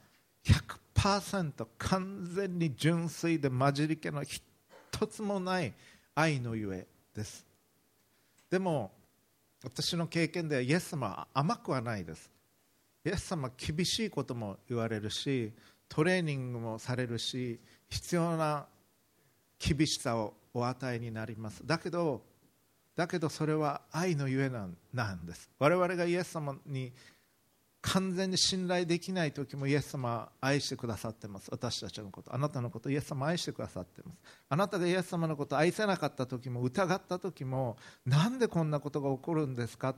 [0.45, 4.41] 100%完全に純粋で混じり気の一
[5.08, 5.73] つもない
[6.13, 7.45] 愛のゆえです。
[8.49, 8.91] でも
[9.63, 12.31] 私の経験ではイエス様は甘くはないです。
[13.03, 15.51] イエス様は厳しいことも言われるし
[15.89, 18.65] トレーニングもされるし必要な
[19.60, 21.65] 厳しさをお与えになります。
[21.65, 22.21] だけど
[22.95, 24.65] だけどそれは愛のゆえな
[25.13, 25.49] んです。
[25.60, 26.93] 我々がイエス様に
[27.93, 31.49] 完全に信頼できない時もイエス様愛してくださってます。
[31.51, 32.33] 私たちのこと。
[32.33, 34.17] あなたのことイエス様愛してくださってます。
[34.49, 39.89] あなたがイエス様のこと愛せなかった時も疑った時もなんでこんなことが起こるんですか？
[39.91, 39.95] っ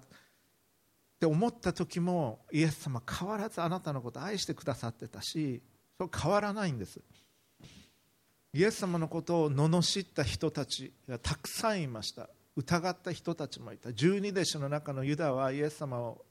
[1.19, 5.62] て思った時もイエス様変わらずあなたのこと愛してくださってたし
[5.97, 7.00] それ変わらないんです。
[8.54, 12.30] イエス様のことを罵った人たちがたくさんいました。
[12.56, 13.93] 疑った人たちもいた。
[13.93, 16.26] 十二弟子の中のユダはイエス様を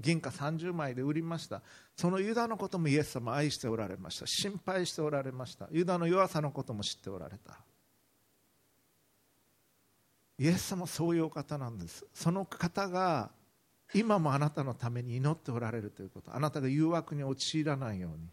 [0.00, 1.62] 銀貨30枚で売りました。
[1.96, 4.26] そのユダのこともイエス様愛しておられました。
[4.26, 5.68] 心配しておられました。
[5.70, 7.58] ユダの弱さのことも知っておられた。
[10.38, 12.06] イエス様そういうお方なんです。
[12.14, 13.30] その方が
[13.92, 16.34] 今もあなたのために祈っておられるということ。
[16.34, 18.28] あなたが誘惑に陥らないように。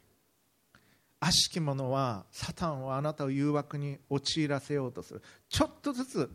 [1.20, 5.22] 悪しき者はサタンはあなたを誘惑に陥らせようとする。
[5.50, 6.32] ちょっとずつ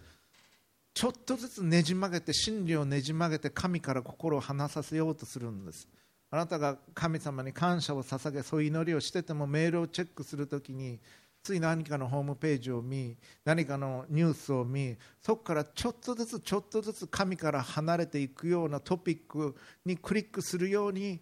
[0.94, 5.88] ちょっとずつねじ曲げて真理をねじ曲げて神から心を離させようとするんです。
[6.30, 10.98] あなたが神様に感謝を捧げそういう祈りをしててもメールをチェックするときに
[11.42, 21.20] つい何かのホームページを見何かのニュースを見そこからちょっとずつちょっとずつ神から離れていくようなトピックにクリックするように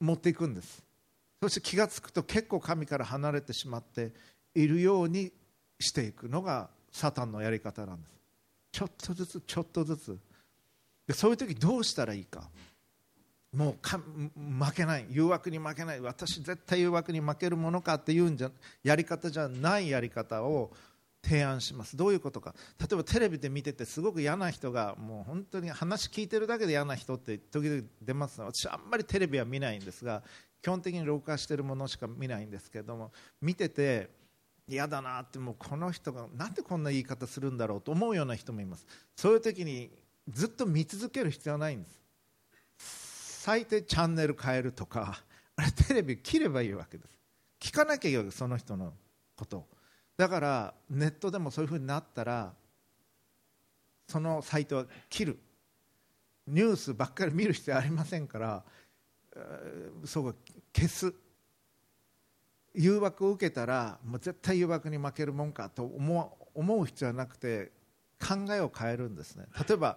[0.00, 0.82] 持っていくんです。
[1.42, 4.12] そして気が付くと結構神から離れてしまって
[4.54, 5.32] いるように
[5.80, 8.13] していくのがサタンのやり方なんです。
[8.74, 10.18] ちょっとずつちょっとずつ。
[11.06, 12.50] でそういう時どうしたらいいか。
[13.52, 15.06] もうか負けない。
[15.08, 16.00] 誘惑に負けない。
[16.00, 18.50] 私絶対誘惑に負けるものかっていうんじゃ
[18.82, 20.72] やり方じゃないやり方を
[21.22, 21.96] 提案します。
[21.96, 22.52] どういうことか。
[22.80, 28.40] 例えばテレビで見ててすごく嫌な人がもう本当に話聞いてるだけで嫌な人って時々出ます。
[28.40, 30.24] 私あんまりテレビは見ないんですが
[30.60, 34.23] 基本的に録画してるものしか見ないんですけれども見てて
[34.66, 38.86] 嫌だなってもうこの人がなんでこんな言い方するんだろうと思うような人もいます。
[39.14, 39.90] そういう時に
[40.28, 42.00] ずっと見続ける必要はないんです。
[43.42, 45.22] 最低チャンネル変えるとか
[45.86, 47.10] テレビ切ればいいわけです。
[47.60, 48.94] 聞かなきゃいいわけその人の
[49.36, 49.66] こと。
[50.16, 52.54] だからネットでもそういうふうになったら
[54.08, 55.38] そのサイトは切る。
[56.46, 58.64] ニュースばっかり見る必要ありませんから
[60.04, 60.36] そう
[60.74, 61.14] 消す。
[62.74, 67.72] 誘惑を受けたらもう絶対誘惑に負けるもんかと思う思う必要はなくて
[68.20, 69.46] 考えを変えるんですね。
[69.68, 69.96] 例えば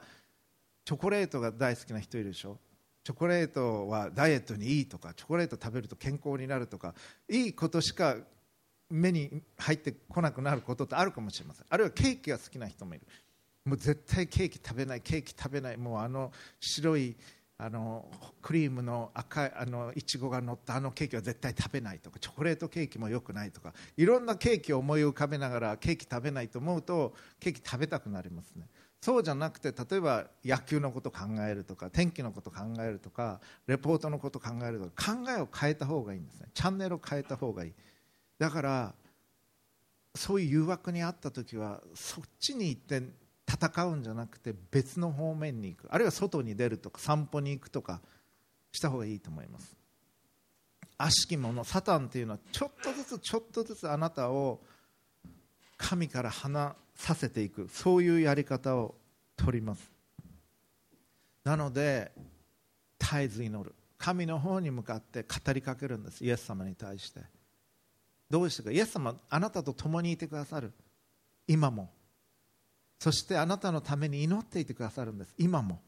[0.85, 2.57] チョコレートが大好きな人いるでしょ？
[3.03, 6.93] チョコレートはダイエットにいいとかチョコレート食べると健康になるとか
[7.29, 8.17] いいことしか
[8.89, 11.65] 目に入ってこなくなることってあるかもしれません。
[11.69, 13.07] あるいはケーキが好きな人もいる。
[13.65, 17.17] もう絶対ケーキ食べないケーキ食べないもうあの白い
[17.59, 18.05] あの
[18.41, 28.67] クリームの赤いあのいちごが乗ったあのケーキは絶対食べないとかチョコレートケーキも良くないとかいろんなケーキを思い浮かべながらケーキ食べないと思うとケーキ食べたくなりますね。
[29.01, 36.47] そうじゃなくて例えば野球のこと考えるとか天気のこと考えるとかレポートのこと考えるとか考えを変えた方がいいんですね。
[36.53, 37.73] チャンネルを変えた方がいい。
[38.37, 38.93] だから
[40.13, 43.01] そういう誘惑にあった時はそっちに行って
[43.49, 45.87] 戦うんじゃなくて別の方面に行く。
[45.89, 48.01] あるいは外に出るとか散歩に行くとか
[48.71, 49.75] した方がいいと思います。
[50.97, 54.61] 悪しき者サタンというのはちょっとずつちょっとずつあなたを
[55.77, 57.69] 神から離させていく。
[57.71, 58.95] そういうやり方を
[59.37, 59.91] 取ります。
[61.43, 62.11] なので
[62.99, 63.73] 絶えず祈る。
[63.97, 66.23] 神の方に向かって語りかけるんです。
[66.23, 67.21] イエス様に対して。
[68.29, 68.71] どうしてか。
[68.71, 70.73] イエス様あなたと共にいてくださる。
[71.47, 71.89] 今も。
[72.99, 75.33] そしてあなたのために祈っていてくださるんです。
[75.37, 75.79] 今も。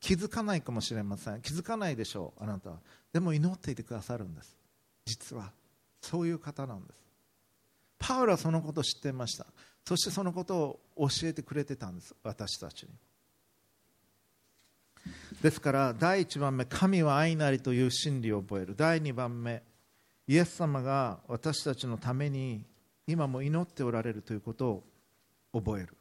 [0.00, 1.40] 気づかないかもしれません。
[1.42, 2.78] 気づかないでしょうあなたは。
[3.12, 4.56] でも祈っていてくださるんです。
[5.04, 5.52] 実は
[6.00, 7.00] そういう方なんです。
[8.00, 9.46] パウロはそのことを知っていました。
[9.86, 12.16] そしてそのことを教えてくれてたんです。
[12.24, 12.88] 私たちに。
[15.40, 18.74] ですから第1番目神は愛なりという真理を覚える。
[18.76, 19.62] 第2番目
[20.26, 22.64] イエス様が私たちのために
[23.06, 24.82] 今も祈っておられるということ
[25.52, 25.96] を覚える。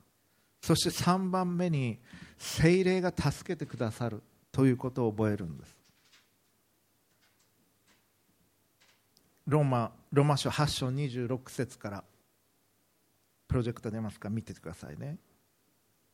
[0.61, 1.97] そして3番目に
[2.37, 4.21] 精霊が助けてくださる
[4.51, 5.75] ということを覚えるんです。
[9.47, 12.03] ローマローマ書8章26節から
[13.47, 14.29] プロジェクト出ますか？
[14.29, 15.17] 見ててくださいね。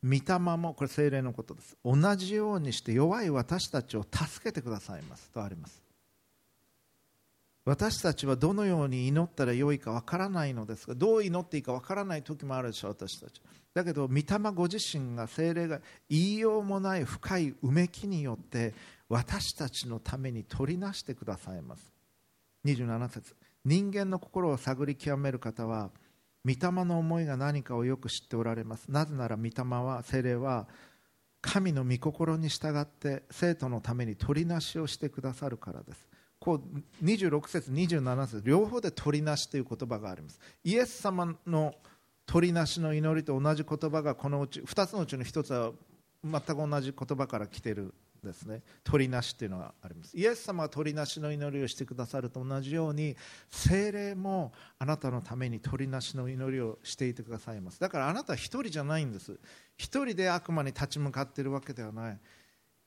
[0.02, 1.76] 御霊もこれ精霊のことです。
[1.84, 5.82] 同じようにして弱い私たちを助けてくださいますとあります。
[7.68, 13.42] 私たちはどのように祈ったらよいかわからないのですがどう祈っていいかわからない時もあるでしょう私たち。
[13.74, 18.72] だけど御霊ご自身が精霊が言いようもない深いうめきによって
[19.10, 21.92] 私たちのために取りなしてくださいます。
[22.64, 23.36] 27節。
[23.66, 25.90] 人間の心を探り極める方は
[26.46, 28.90] 御霊の思いが何かをよく知っておられます。
[28.90, 29.52] なぜなら御霊
[29.84, 30.66] は精霊は
[31.42, 36.08] 神の御心に従って生徒のために取りなしをしてくださるからです。
[36.40, 40.38] こう26節27節両方で取りなしという言葉があります。
[40.64, 41.74] イエス様の
[42.26, 45.72] 取りなしの祈りと同じ言葉がこのうち2つのうちの1つは
[46.24, 48.62] 全く同じ言葉から来ているですね。
[48.84, 50.16] 取りなしというのがあります。
[50.16, 53.16] イエス様が取りなしの祈りをしてくださると同じように
[53.48, 57.80] 精霊もあなたのために取りなしの祈りをしていてくださいます。
[57.80, 59.38] だからあなたは一人じゃないんです。
[59.76, 62.18] 一人で悪魔に立ち向かっているわけではない。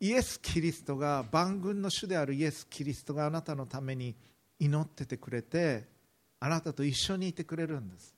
[0.01, 4.15] イエス・キリストが万軍の主であるイエス・キリストがあなたのために
[4.59, 5.85] 祈っててくれて
[6.39, 8.15] あなたと一緒にいてくれるんです。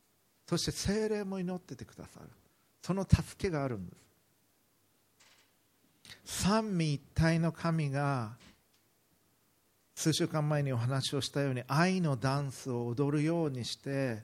[0.48, 2.30] そして精霊も祈っててくださる。
[2.82, 3.96] その助けがあるんで
[6.26, 6.42] す。
[6.42, 8.32] 三位一体の神が
[9.94, 14.24] 数週間前にお話をしたように愛のダンスを踊るようにして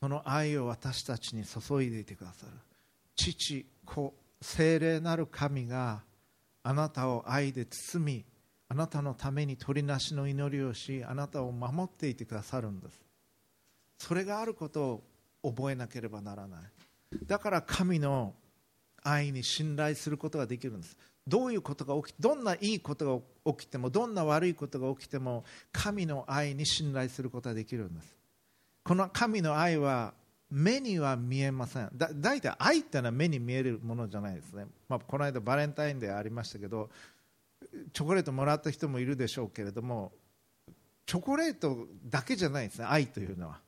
[0.00, 2.52] その愛を私たちに注いでいてくださる。
[3.16, 6.06] 父子精霊なる神が
[6.62, 8.24] あなたを愛で包み
[8.70, 13.00] あなたのために取りなしの祈りをしあなたを守っていてくださるんです。
[13.98, 15.02] それがあること
[15.42, 16.60] を覚えなければならない。
[17.26, 18.34] だから神の
[19.02, 20.96] 愛に信頼することができるんです。
[21.26, 28.16] どういうことが起きどんないいことが起きてもどんな悪いことが起きても神の愛に信頼することができるんです。
[28.84, 30.12] この神の愛は
[30.50, 31.90] 目には見えません。
[31.94, 36.90] だ大体愛ってのは目に見えるものじゃないですね、まあ、この間バレンタインデーありましたけど
[37.92, 40.12] チョコレートもらった人もいるでしょうけれども
[41.04, 43.60] チョコレートだけじゃないですね愛というのは。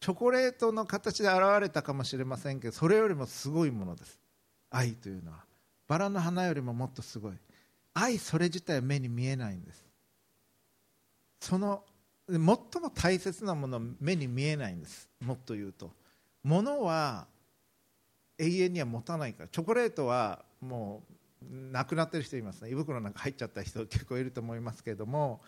[0.00, 4.20] チョコレートの形で現れたかもしれませんけどそれよりもすごいものです。
[4.70, 5.38] 愛というのは。
[5.88, 7.32] バラの花よりももっとすごい。
[7.94, 9.84] 愛それ自体は目に見えないんです。
[11.40, 11.82] その
[12.28, 15.08] 最も大切なものは目に見えないんです。
[15.20, 15.92] もっと言うと。
[16.42, 17.26] 物は
[18.38, 19.48] 永遠には持たないから。
[19.48, 21.02] チョコレートはも
[21.42, 22.70] うなくなってる人いますね。
[22.70, 25.40] 胃袋なんか入っちゃった人結構いると思いますけれども。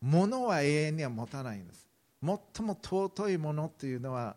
[0.00, 1.88] 物は永遠には持たないんです。
[2.22, 4.36] 最も尊いものというのは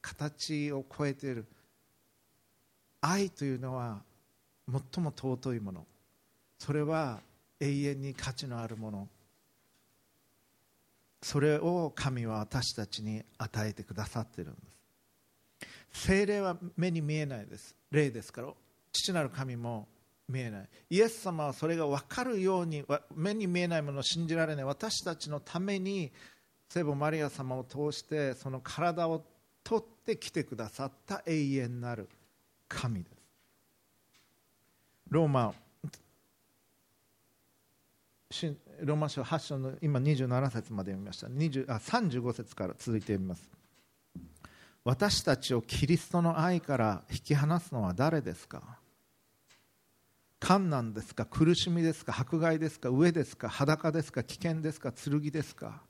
[0.00, 1.46] 形を超えている。
[3.00, 4.02] 愛というのは
[4.70, 5.86] 最も尊いもの。
[6.58, 7.20] それは
[7.60, 9.08] 永遠に価値のあるもの。
[11.24, 14.60] それを神は私たちに与えてくださっているんで
[15.90, 16.06] す。
[16.06, 17.74] 精霊は目に見えないです。
[17.90, 18.48] 霊ですから。
[18.92, 19.88] 父なる神も
[20.28, 20.68] 見えない。
[20.90, 22.84] イエス様はそれが分かるように
[23.16, 24.64] 目に見えないものを信じられない。
[24.66, 26.12] 私たちのために
[26.68, 29.24] 聖母マリア様を通してその体を
[29.62, 32.06] 取ってきてくださった永遠なる
[32.68, 33.16] 神です。
[35.08, 35.54] ローマ
[38.80, 41.28] ローマ書8章の今27節まで読みました。
[41.28, 43.48] 20あ35節から続いて読みます。
[44.82, 48.78] 私たちをキリストの愛から引き離すのは誰ですか？
[50.40, 51.24] 困難ですか？
[51.24, 52.14] 苦しみですか？
[52.18, 52.90] 迫害ですか？
[52.90, 53.48] 飢えですか？
[53.48, 54.22] 裸ですか？
[54.22, 54.92] 危険ですか？
[54.92, 55.80] 剣ですか？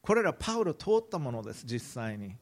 [0.00, 2.36] これらパウロ通ったものです実際に。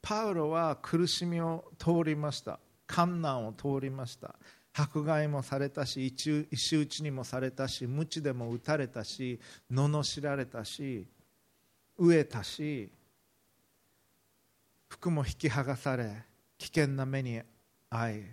[0.00, 2.58] パウロは苦しみを通りました。
[2.92, 4.34] 困難を通りました。
[4.72, 9.38] 迫害もされたし石打ちにもされたし鞭でも打たれたし
[9.70, 11.06] 罵られたし
[11.98, 12.90] 飢えたし
[14.88, 16.24] 服も引き剥がされ
[16.58, 17.40] 危険な目に
[17.90, 18.24] 遭い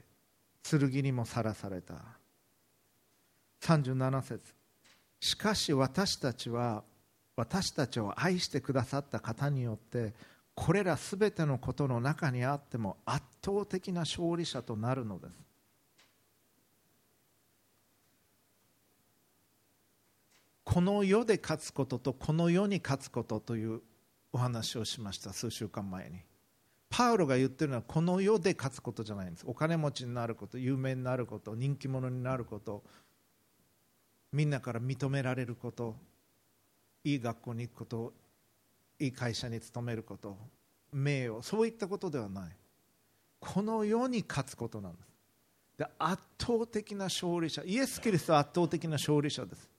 [0.61, 1.95] 剣にもさらされた。
[3.61, 4.53] 37節。
[5.19, 6.83] しかし私たちは
[7.35, 10.13] 私たちを愛してくださった方によって
[10.53, 15.48] これらすべてのことの中にあっても圧倒的な勝利者となるのです。
[20.79, 23.81] この世で勝つこととこの世に勝つことという
[24.31, 26.21] お話をしました数週間前に。
[26.89, 29.43] パウロが言ってるのはこの世で勝つことじゃないんです。
[29.45, 32.81] お金持ちになること有名になること人気者になること
[34.31, 35.97] みんなから認められること
[37.03, 38.13] いい学校に行くこと
[38.99, 40.37] いい会社に勤めること
[40.93, 42.55] 名誉そういったことではない。
[43.41, 45.09] この世に勝つことなんです。
[45.79, 49.69] で圧倒的な勝利者イエス・キリストは圧倒的な勝利者です。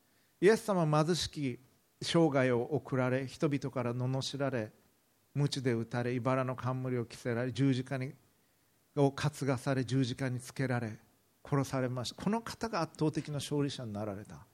[0.40, 1.58] イエス様は貧しき
[2.02, 4.72] 生涯を送られ人々から罵られ
[5.34, 8.12] 鞭で打たれ茨の冠を着せられ十字架に
[8.96, 10.98] を担がされ十字架につけられ
[11.48, 12.22] 殺されました。
[12.22, 14.46] この方が圧倒的な勝利者になられた。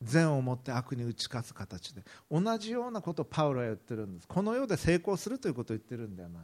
[0.00, 2.02] 善をもって悪に打ち勝つ形で。
[2.30, 4.28] 同じようなことをパウロは言ってるんです。
[4.28, 6.42] この世で成功するということを言ってるんではない。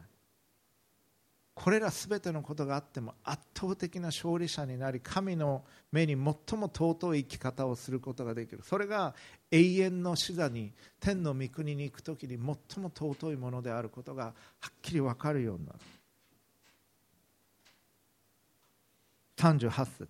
[1.55, 8.63] これら全てのことがあっても圧倒的な勝利者になり神の目に最も尊い生き方をすることができる。
[8.65, 9.15] それが
[9.53, 14.33] 永遠の死座に天の御国に行く時に最も尊いものであることがは
[14.69, 15.79] っきり分かるようになる。
[19.37, 20.09] 38節。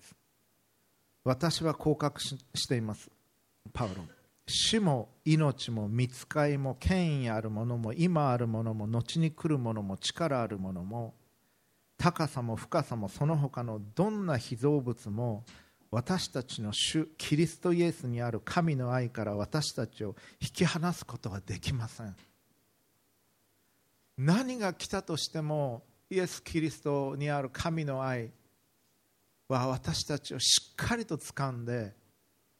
[1.25, 2.39] 私は降格し
[2.69, 3.11] ています。
[3.73, 4.03] パウロ。
[4.47, 11.15] 死も命も見つかいも権威あるものも今あるものも後に来るものも力あるものも
[12.05, 15.43] 高さも深さもその他のどんな被造物も
[15.91, 22.15] 私たちの主キリストイエスにある神の愛から私たちを引き離すことはできません。
[24.19, 28.33] 何が来たとしてもイエス・キリストにある神の愛
[29.49, 31.95] は私たちをしっかりと掴んで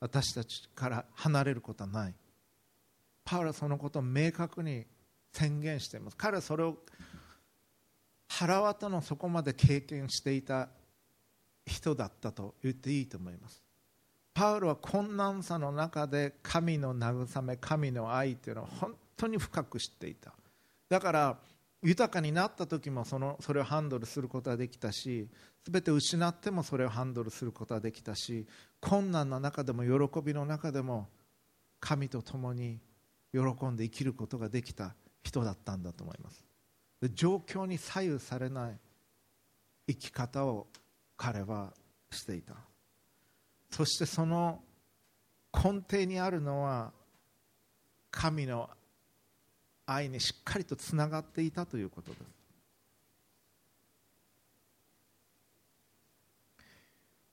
[0.01, 2.15] 私たちから離れることはない。
[3.27, 4.87] パウロはそのことを明確に
[5.33, 6.17] 宣言しています。
[6.17, 6.79] 彼はそれを
[8.37, 10.69] 腹渡の底まで経験していた
[11.65, 13.63] 人だったと言っていいと思います。
[14.35, 20.33] パウロは困難さの中で神の慰め神の愛というのを本当に深く知っていた。
[20.89, 21.39] だから
[21.83, 25.29] 豊かになった時もそのそれをハンドルすることができたし
[25.71, 28.49] 全て失ってもそれをハンドルすることができたし
[28.81, 31.09] 困難の中でも喜びの中でも
[31.79, 32.81] 神と共に
[33.33, 36.44] 喜んで生きることができた人だったんだと思います。
[37.11, 38.79] 状況に左右されない
[39.89, 40.67] 生き方を
[41.17, 41.73] 彼は
[42.11, 42.55] していた。
[43.71, 44.63] そしてその
[45.53, 46.93] 根底にあるのは
[48.11, 48.71] 神の
[49.87, 52.23] 愛にしっかりとつながっていたということです。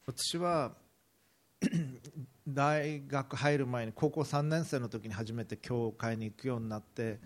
[0.05, 0.73] 私は
[2.47, 7.19] 大学入る前に高校3年生の時に初めて教会に行くようになって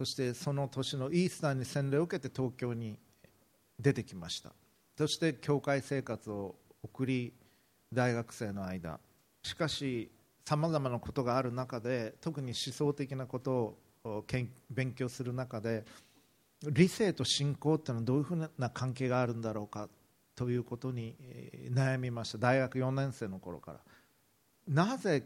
[0.00, 2.98] そしてその年のイースターに洗礼を受けて東京に
[3.78, 4.50] 出てきました。
[4.96, 7.34] そして教会生活を送り
[7.92, 8.98] 大学生の間。
[9.42, 10.10] しかし
[10.46, 14.24] さまざまなことがある中で特に思想的なことを
[14.70, 15.84] 勉強する中で
[16.62, 19.90] 理性と信仰っていうのはどういうふうな関係があるんだろうか
[20.34, 21.14] ということに
[21.74, 22.38] 悩みました。
[22.38, 23.80] 大学4年生の頃から。
[24.66, 25.24] なぜ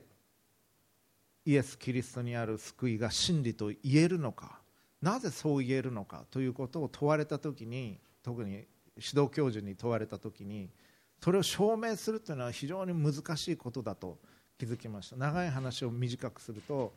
[1.45, 4.64] イエス・キリストにある救いが真理と言えるのか。
[5.05, 8.53] なぜそう言えるのかということを問われた時に特に
[8.97, 10.71] 指導教授に問われた時に
[11.23, 14.19] それを証明するというのは非常に難しいことだと
[14.59, 15.17] 気づきました。
[15.17, 16.95] 長い話を短くすると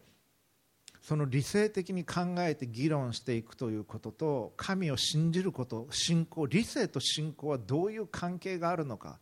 [1.01, 9.19] その理性的に考えて議論していくということと神を信じること信仰理性と信仰はどういう関係があるのか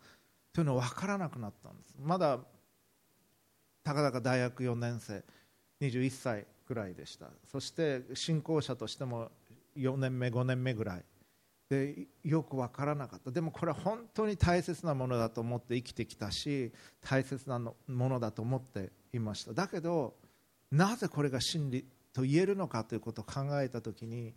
[0.54, 1.96] というのは分からなくなったんです。
[2.00, 2.40] まだ
[3.84, 5.24] たかだか大学4年生
[5.82, 7.28] 21歳くらいでした。
[7.52, 9.32] そして信仰者としても
[9.78, 11.06] 4年目5年目ぐらい。
[11.70, 13.32] でよく分からなかった。
[13.32, 19.54] でもこれは本当に大切なものだと思って生きてきたし大切なものだと思っていました。
[19.54, 20.16] だけど
[20.72, 24.34] なぜこれが真理と言えるのかということを考えた時に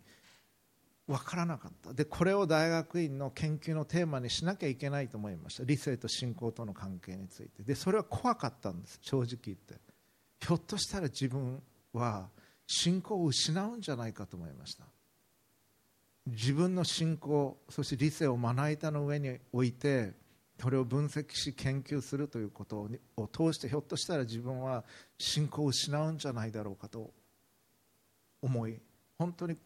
[1.07, 1.93] 分からなかった。
[1.93, 5.63] でこれを大学院の研究のテーマにしなきゃいけないと思いました。
[5.63, 7.63] 理性と信仰との関係について。
[7.63, 8.99] でそれは怖かったんです。
[9.01, 9.75] 正直言って。
[10.39, 11.61] ひょっとしたら自分
[11.93, 12.29] は
[12.67, 14.85] 信仰を失うんじゃないかと思いました。
[16.27, 20.13] 自分の信仰そして理性をまな板の上に置いて
[20.61, 22.87] それを分析し研究するということ
[23.17, 24.83] を通してひょっとしたら自分は
[25.17, 27.11] 信仰を失うんじゃないだろうかと
[28.41, 28.79] 思い
[29.17, 29.57] 本当に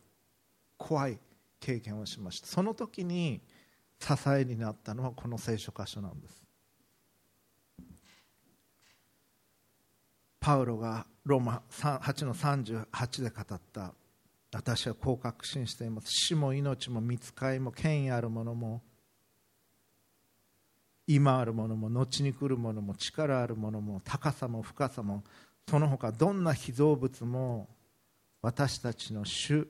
[0.77, 1.19] 怖い
[1.59, 2.47] 経験をしました。
[2.47, 3.41] その時に
[3.99, 6.43] 支えになったのはこの聖書箇所なんです。
[10.39, 13.93] パウロがローマ8の38で語った。
[14.53, 16.07] 私はこう確信しています。
[16.11, 18.81] 死も命も見つかいも権威あるものも
[21.07, 25.23] 今あるものも後に来るものも力あるものも高さも深さも
[25.69, 27.67] その他どんな被造物も
[28.41, 29.67] 私たちの主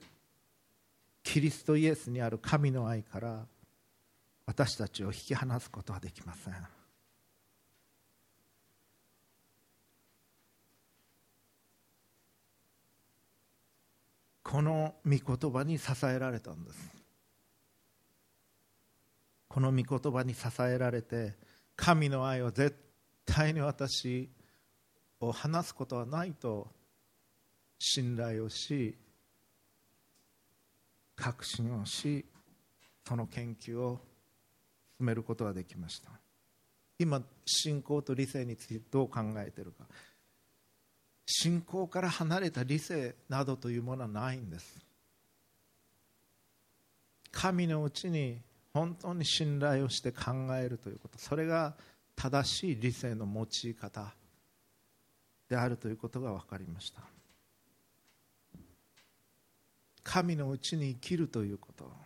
[1.22, 3.46] キリストイエスにある神の愛から
[4.46, 6.73] 私たちを引き離すことはできません。
[14.44, 16.78] この御言葉に支えられたんです。
[19.48, 21.34] この御言葉に支えられて
[21.76, 22.76] 神の愛を絶
[23.24, 24.28] 対に私
[25.20, 26.68] を話すことはないと
[27.78, 28.96] 信頼をし
[31.16, 32.24] 確信をし
[33.06, 34.00] その研究を
[34.98, 36.10] 進めることができました。
[36.98, 39.86] 今信仰と理性についてどう考えているか。
[41.26, 44.84] 信仰から離れた理性などというものはないんです。
[47.32, 48.40] 神のうちに
[48.72, 51.18] 本当に信頼をして考えるということ。
[51.18, 51.74] それが
[52.16, 54.14] 正しい理性の用い方
[55.48, 57.00] であるということが分かりました。
[60.02, 62.03] 神のうちに生きるということ。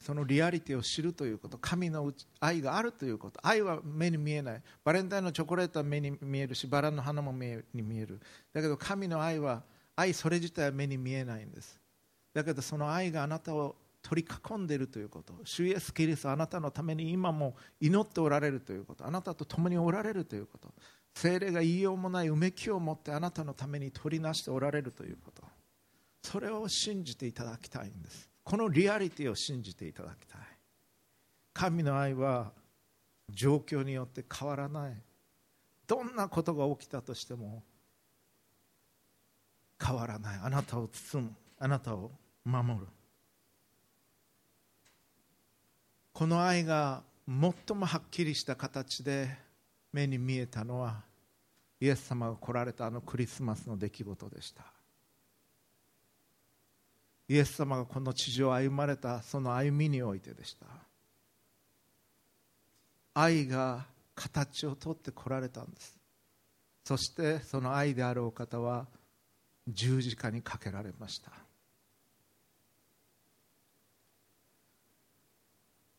[0.00, 4.62] そのリアリティを知るということ神の愛があるということ愛は目に見えない。
[4.84, 8.20] バレンタインのチョコレートは目に見えるしバラの花も目に見える。
[8.52, 9.62] だけど神の愛は
[9.96, 11.80] 愛それ自体は目に見えないんです。
[12.34, 20.72] だけどその愛があなたを取り囲んでいるということ主イエスキリストあなたのために今も祈っておられるということあなたと共におられるということ。
[21.14, 25.42] 精霊が言いようもないうめきを持ってあなたのために取りなしておられるということ。
[26.22, 28.28] それを信じていただきたいんです。
[28.46, 30.40] このリアリティを信じていただきたい。
[31.52, 32.52] 神の愛は
[33.28, 34.94] 状況によって変わらない。
[35.88, 37.64] どんなことが起きたとしても
[39.84, 40.40] 変わらない。
[40.40, 41.30] あなたを包む。
[41.58, 42.12] あなたを
[42.44, 42.86] 守る。
[46.12, 49.28] この愛が最もはっきりした形で
[49.92, 51.02] 目に見えたのは
[51.80, 54.75] イエス様が来られたあのクリスマスの出来事でした。
[57.28, 60.66] イエス様がこの地上を歩まれたその歩みにおいてでした。
[63.14, 65.96] 愛が形をとってこられたんです。
[66.84, 68.86] そしてその愛であるお方は
[69.66, 71.32] 十字架にかけられました。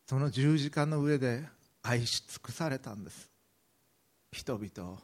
[0.06, 1.44] その十字架の上で
[1.84, 3.30] 愛し尽くされたんです。
[4.32, 5.00] 人々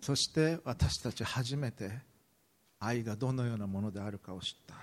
[0.00, 1.90] そして私たち初めて
[2.84, 4.74] 愛がどのようなものであるかを知った。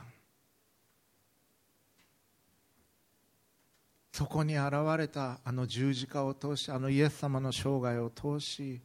[4.12, 8.82] そこに現れたあの十字架を通しあのイエス様の生涯を通し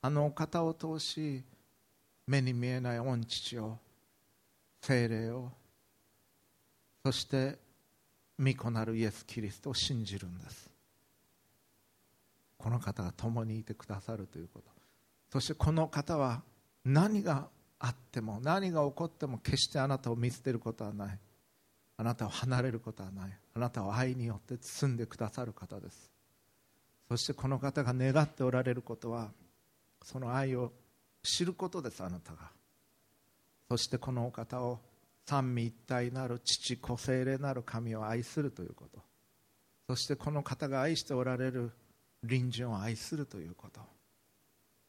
[0.00, 1.44] あのお方を通し
[2.26, 3.78] 目に見えない御父を
[4.80, 5.50] 精霊を
[7.04, 7.58] そして
[8.38, 10.70] 御子なるイエス・キリストを信じるんです。
[12.56, 14.70] この方が共にいてくださるということ。
[15.32, 16.42] そしてこの方は
[16.84, 17.48] 何が
[17.80, 21.18] あっても何が起こっても決してあなたを見捨てることはない。
[21.96, 23.38] あなたを離れることはない。
[23.54, 26.10] あなたを愛によって包んでくださる方です。
[27.08, 29.32] そしてこの方が願っておられることは
[30.02, 30.72] その愛を
[31.22, 32.50] 知ることですあなたが。
[33.68, 34.78] そしてこのお方を
[35.26, 39.00] 三位一体なる父子精霊なる神を愛するということ。
[39.88, 41.72] そしてこの方が愛しておられる
[42.22, 43.80] 隣人を愛するということ。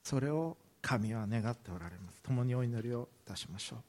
[0.04, 2.22] それを神は願っておられます。
[2.22, 3.80] 共にお祈りをいたしましょう。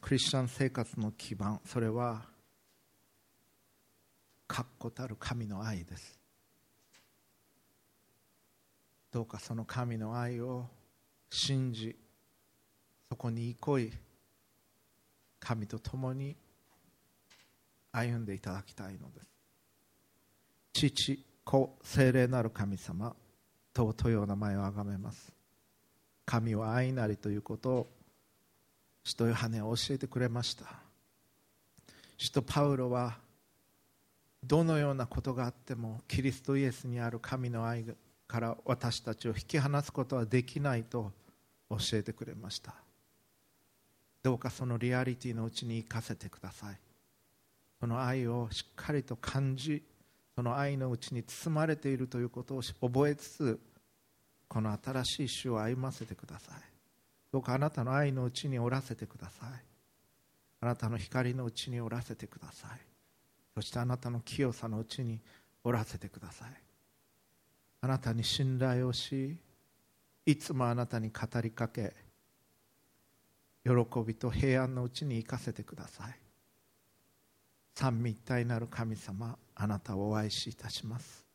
[0.00, 2.22] クリスチャン生活の基盤それは
[4.46, 6.18] 確固たる神の愛です。
[9.10, 10.66] どうかその神の愛を
[11.30, 11.96] 信じ
[13.08, 13.92] そこに憩い
[15.40, 16.36] 神と共に
[17.92, 19.26] 歩んでいただきたいのです。
[20.72, 23.16] 父子精霊なる神様
[23.76, 25.32] 尊いお名前をあがめます
[26.24, 27.86] 神は愛なりということを
[29.04, 30.64] 使徒ヨハネは教えてくれました
[32.16, 33.18] 使徒パウロは
[34.42, 37.84] どのようなことがあってもキリストイエスにある神の愛
[38.26, 41.12] から私たちを引き離すことはできないと
[41.70, 42.74] 教えてくれました
[44.22, 46.78] どうかそのリアリティのうちに生かせてください
[47.78, 49.82] その愛をしっかりと感じ
[50.36, 53.60] その愛のうちに包まれているということを覚えつつ
[54.48, 56.60] この新しい種を歩ませてください。
[57.32, 59.48] どうかあなたの愛のうちにおらせてください。
[60.60, 62.80] あなたの光のうちにおらせてください。
[63.54, 65.20] そしてあなたの清さのうちに
[65.64, 66.48] おらせてください。
[67.80, 69.38] あなたに信頼をし
[70.26, 71.94] いつもあなたに語りかけ
[73.64, 73.72] 喜
[74.06, 76.14] びと平安のうちに生かせてください。
[77.74, 81.26] 三位一体なる神様あなたをお愛しいたします。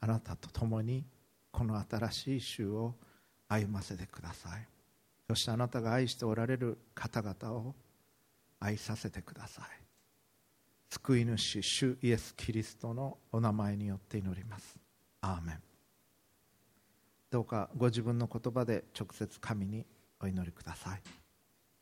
[0.00, 1.04] あなたと共に
[1.50, 2.94] この新しい週を
[3.48, 4.66] 歩ませてください。
[5.28, 7.74] そしてあなたが愛しておられる方々を
[8.60, 9.64] 愛させてください。
[10.90, 14.76] 救い主主イエス・キリストのお名前によって祈ります。
[15.22, 15.62] アーメン。
[17.30, 19.86] どうかご自分の言葉で直接神に
[20.20, 21.19] お祈りください。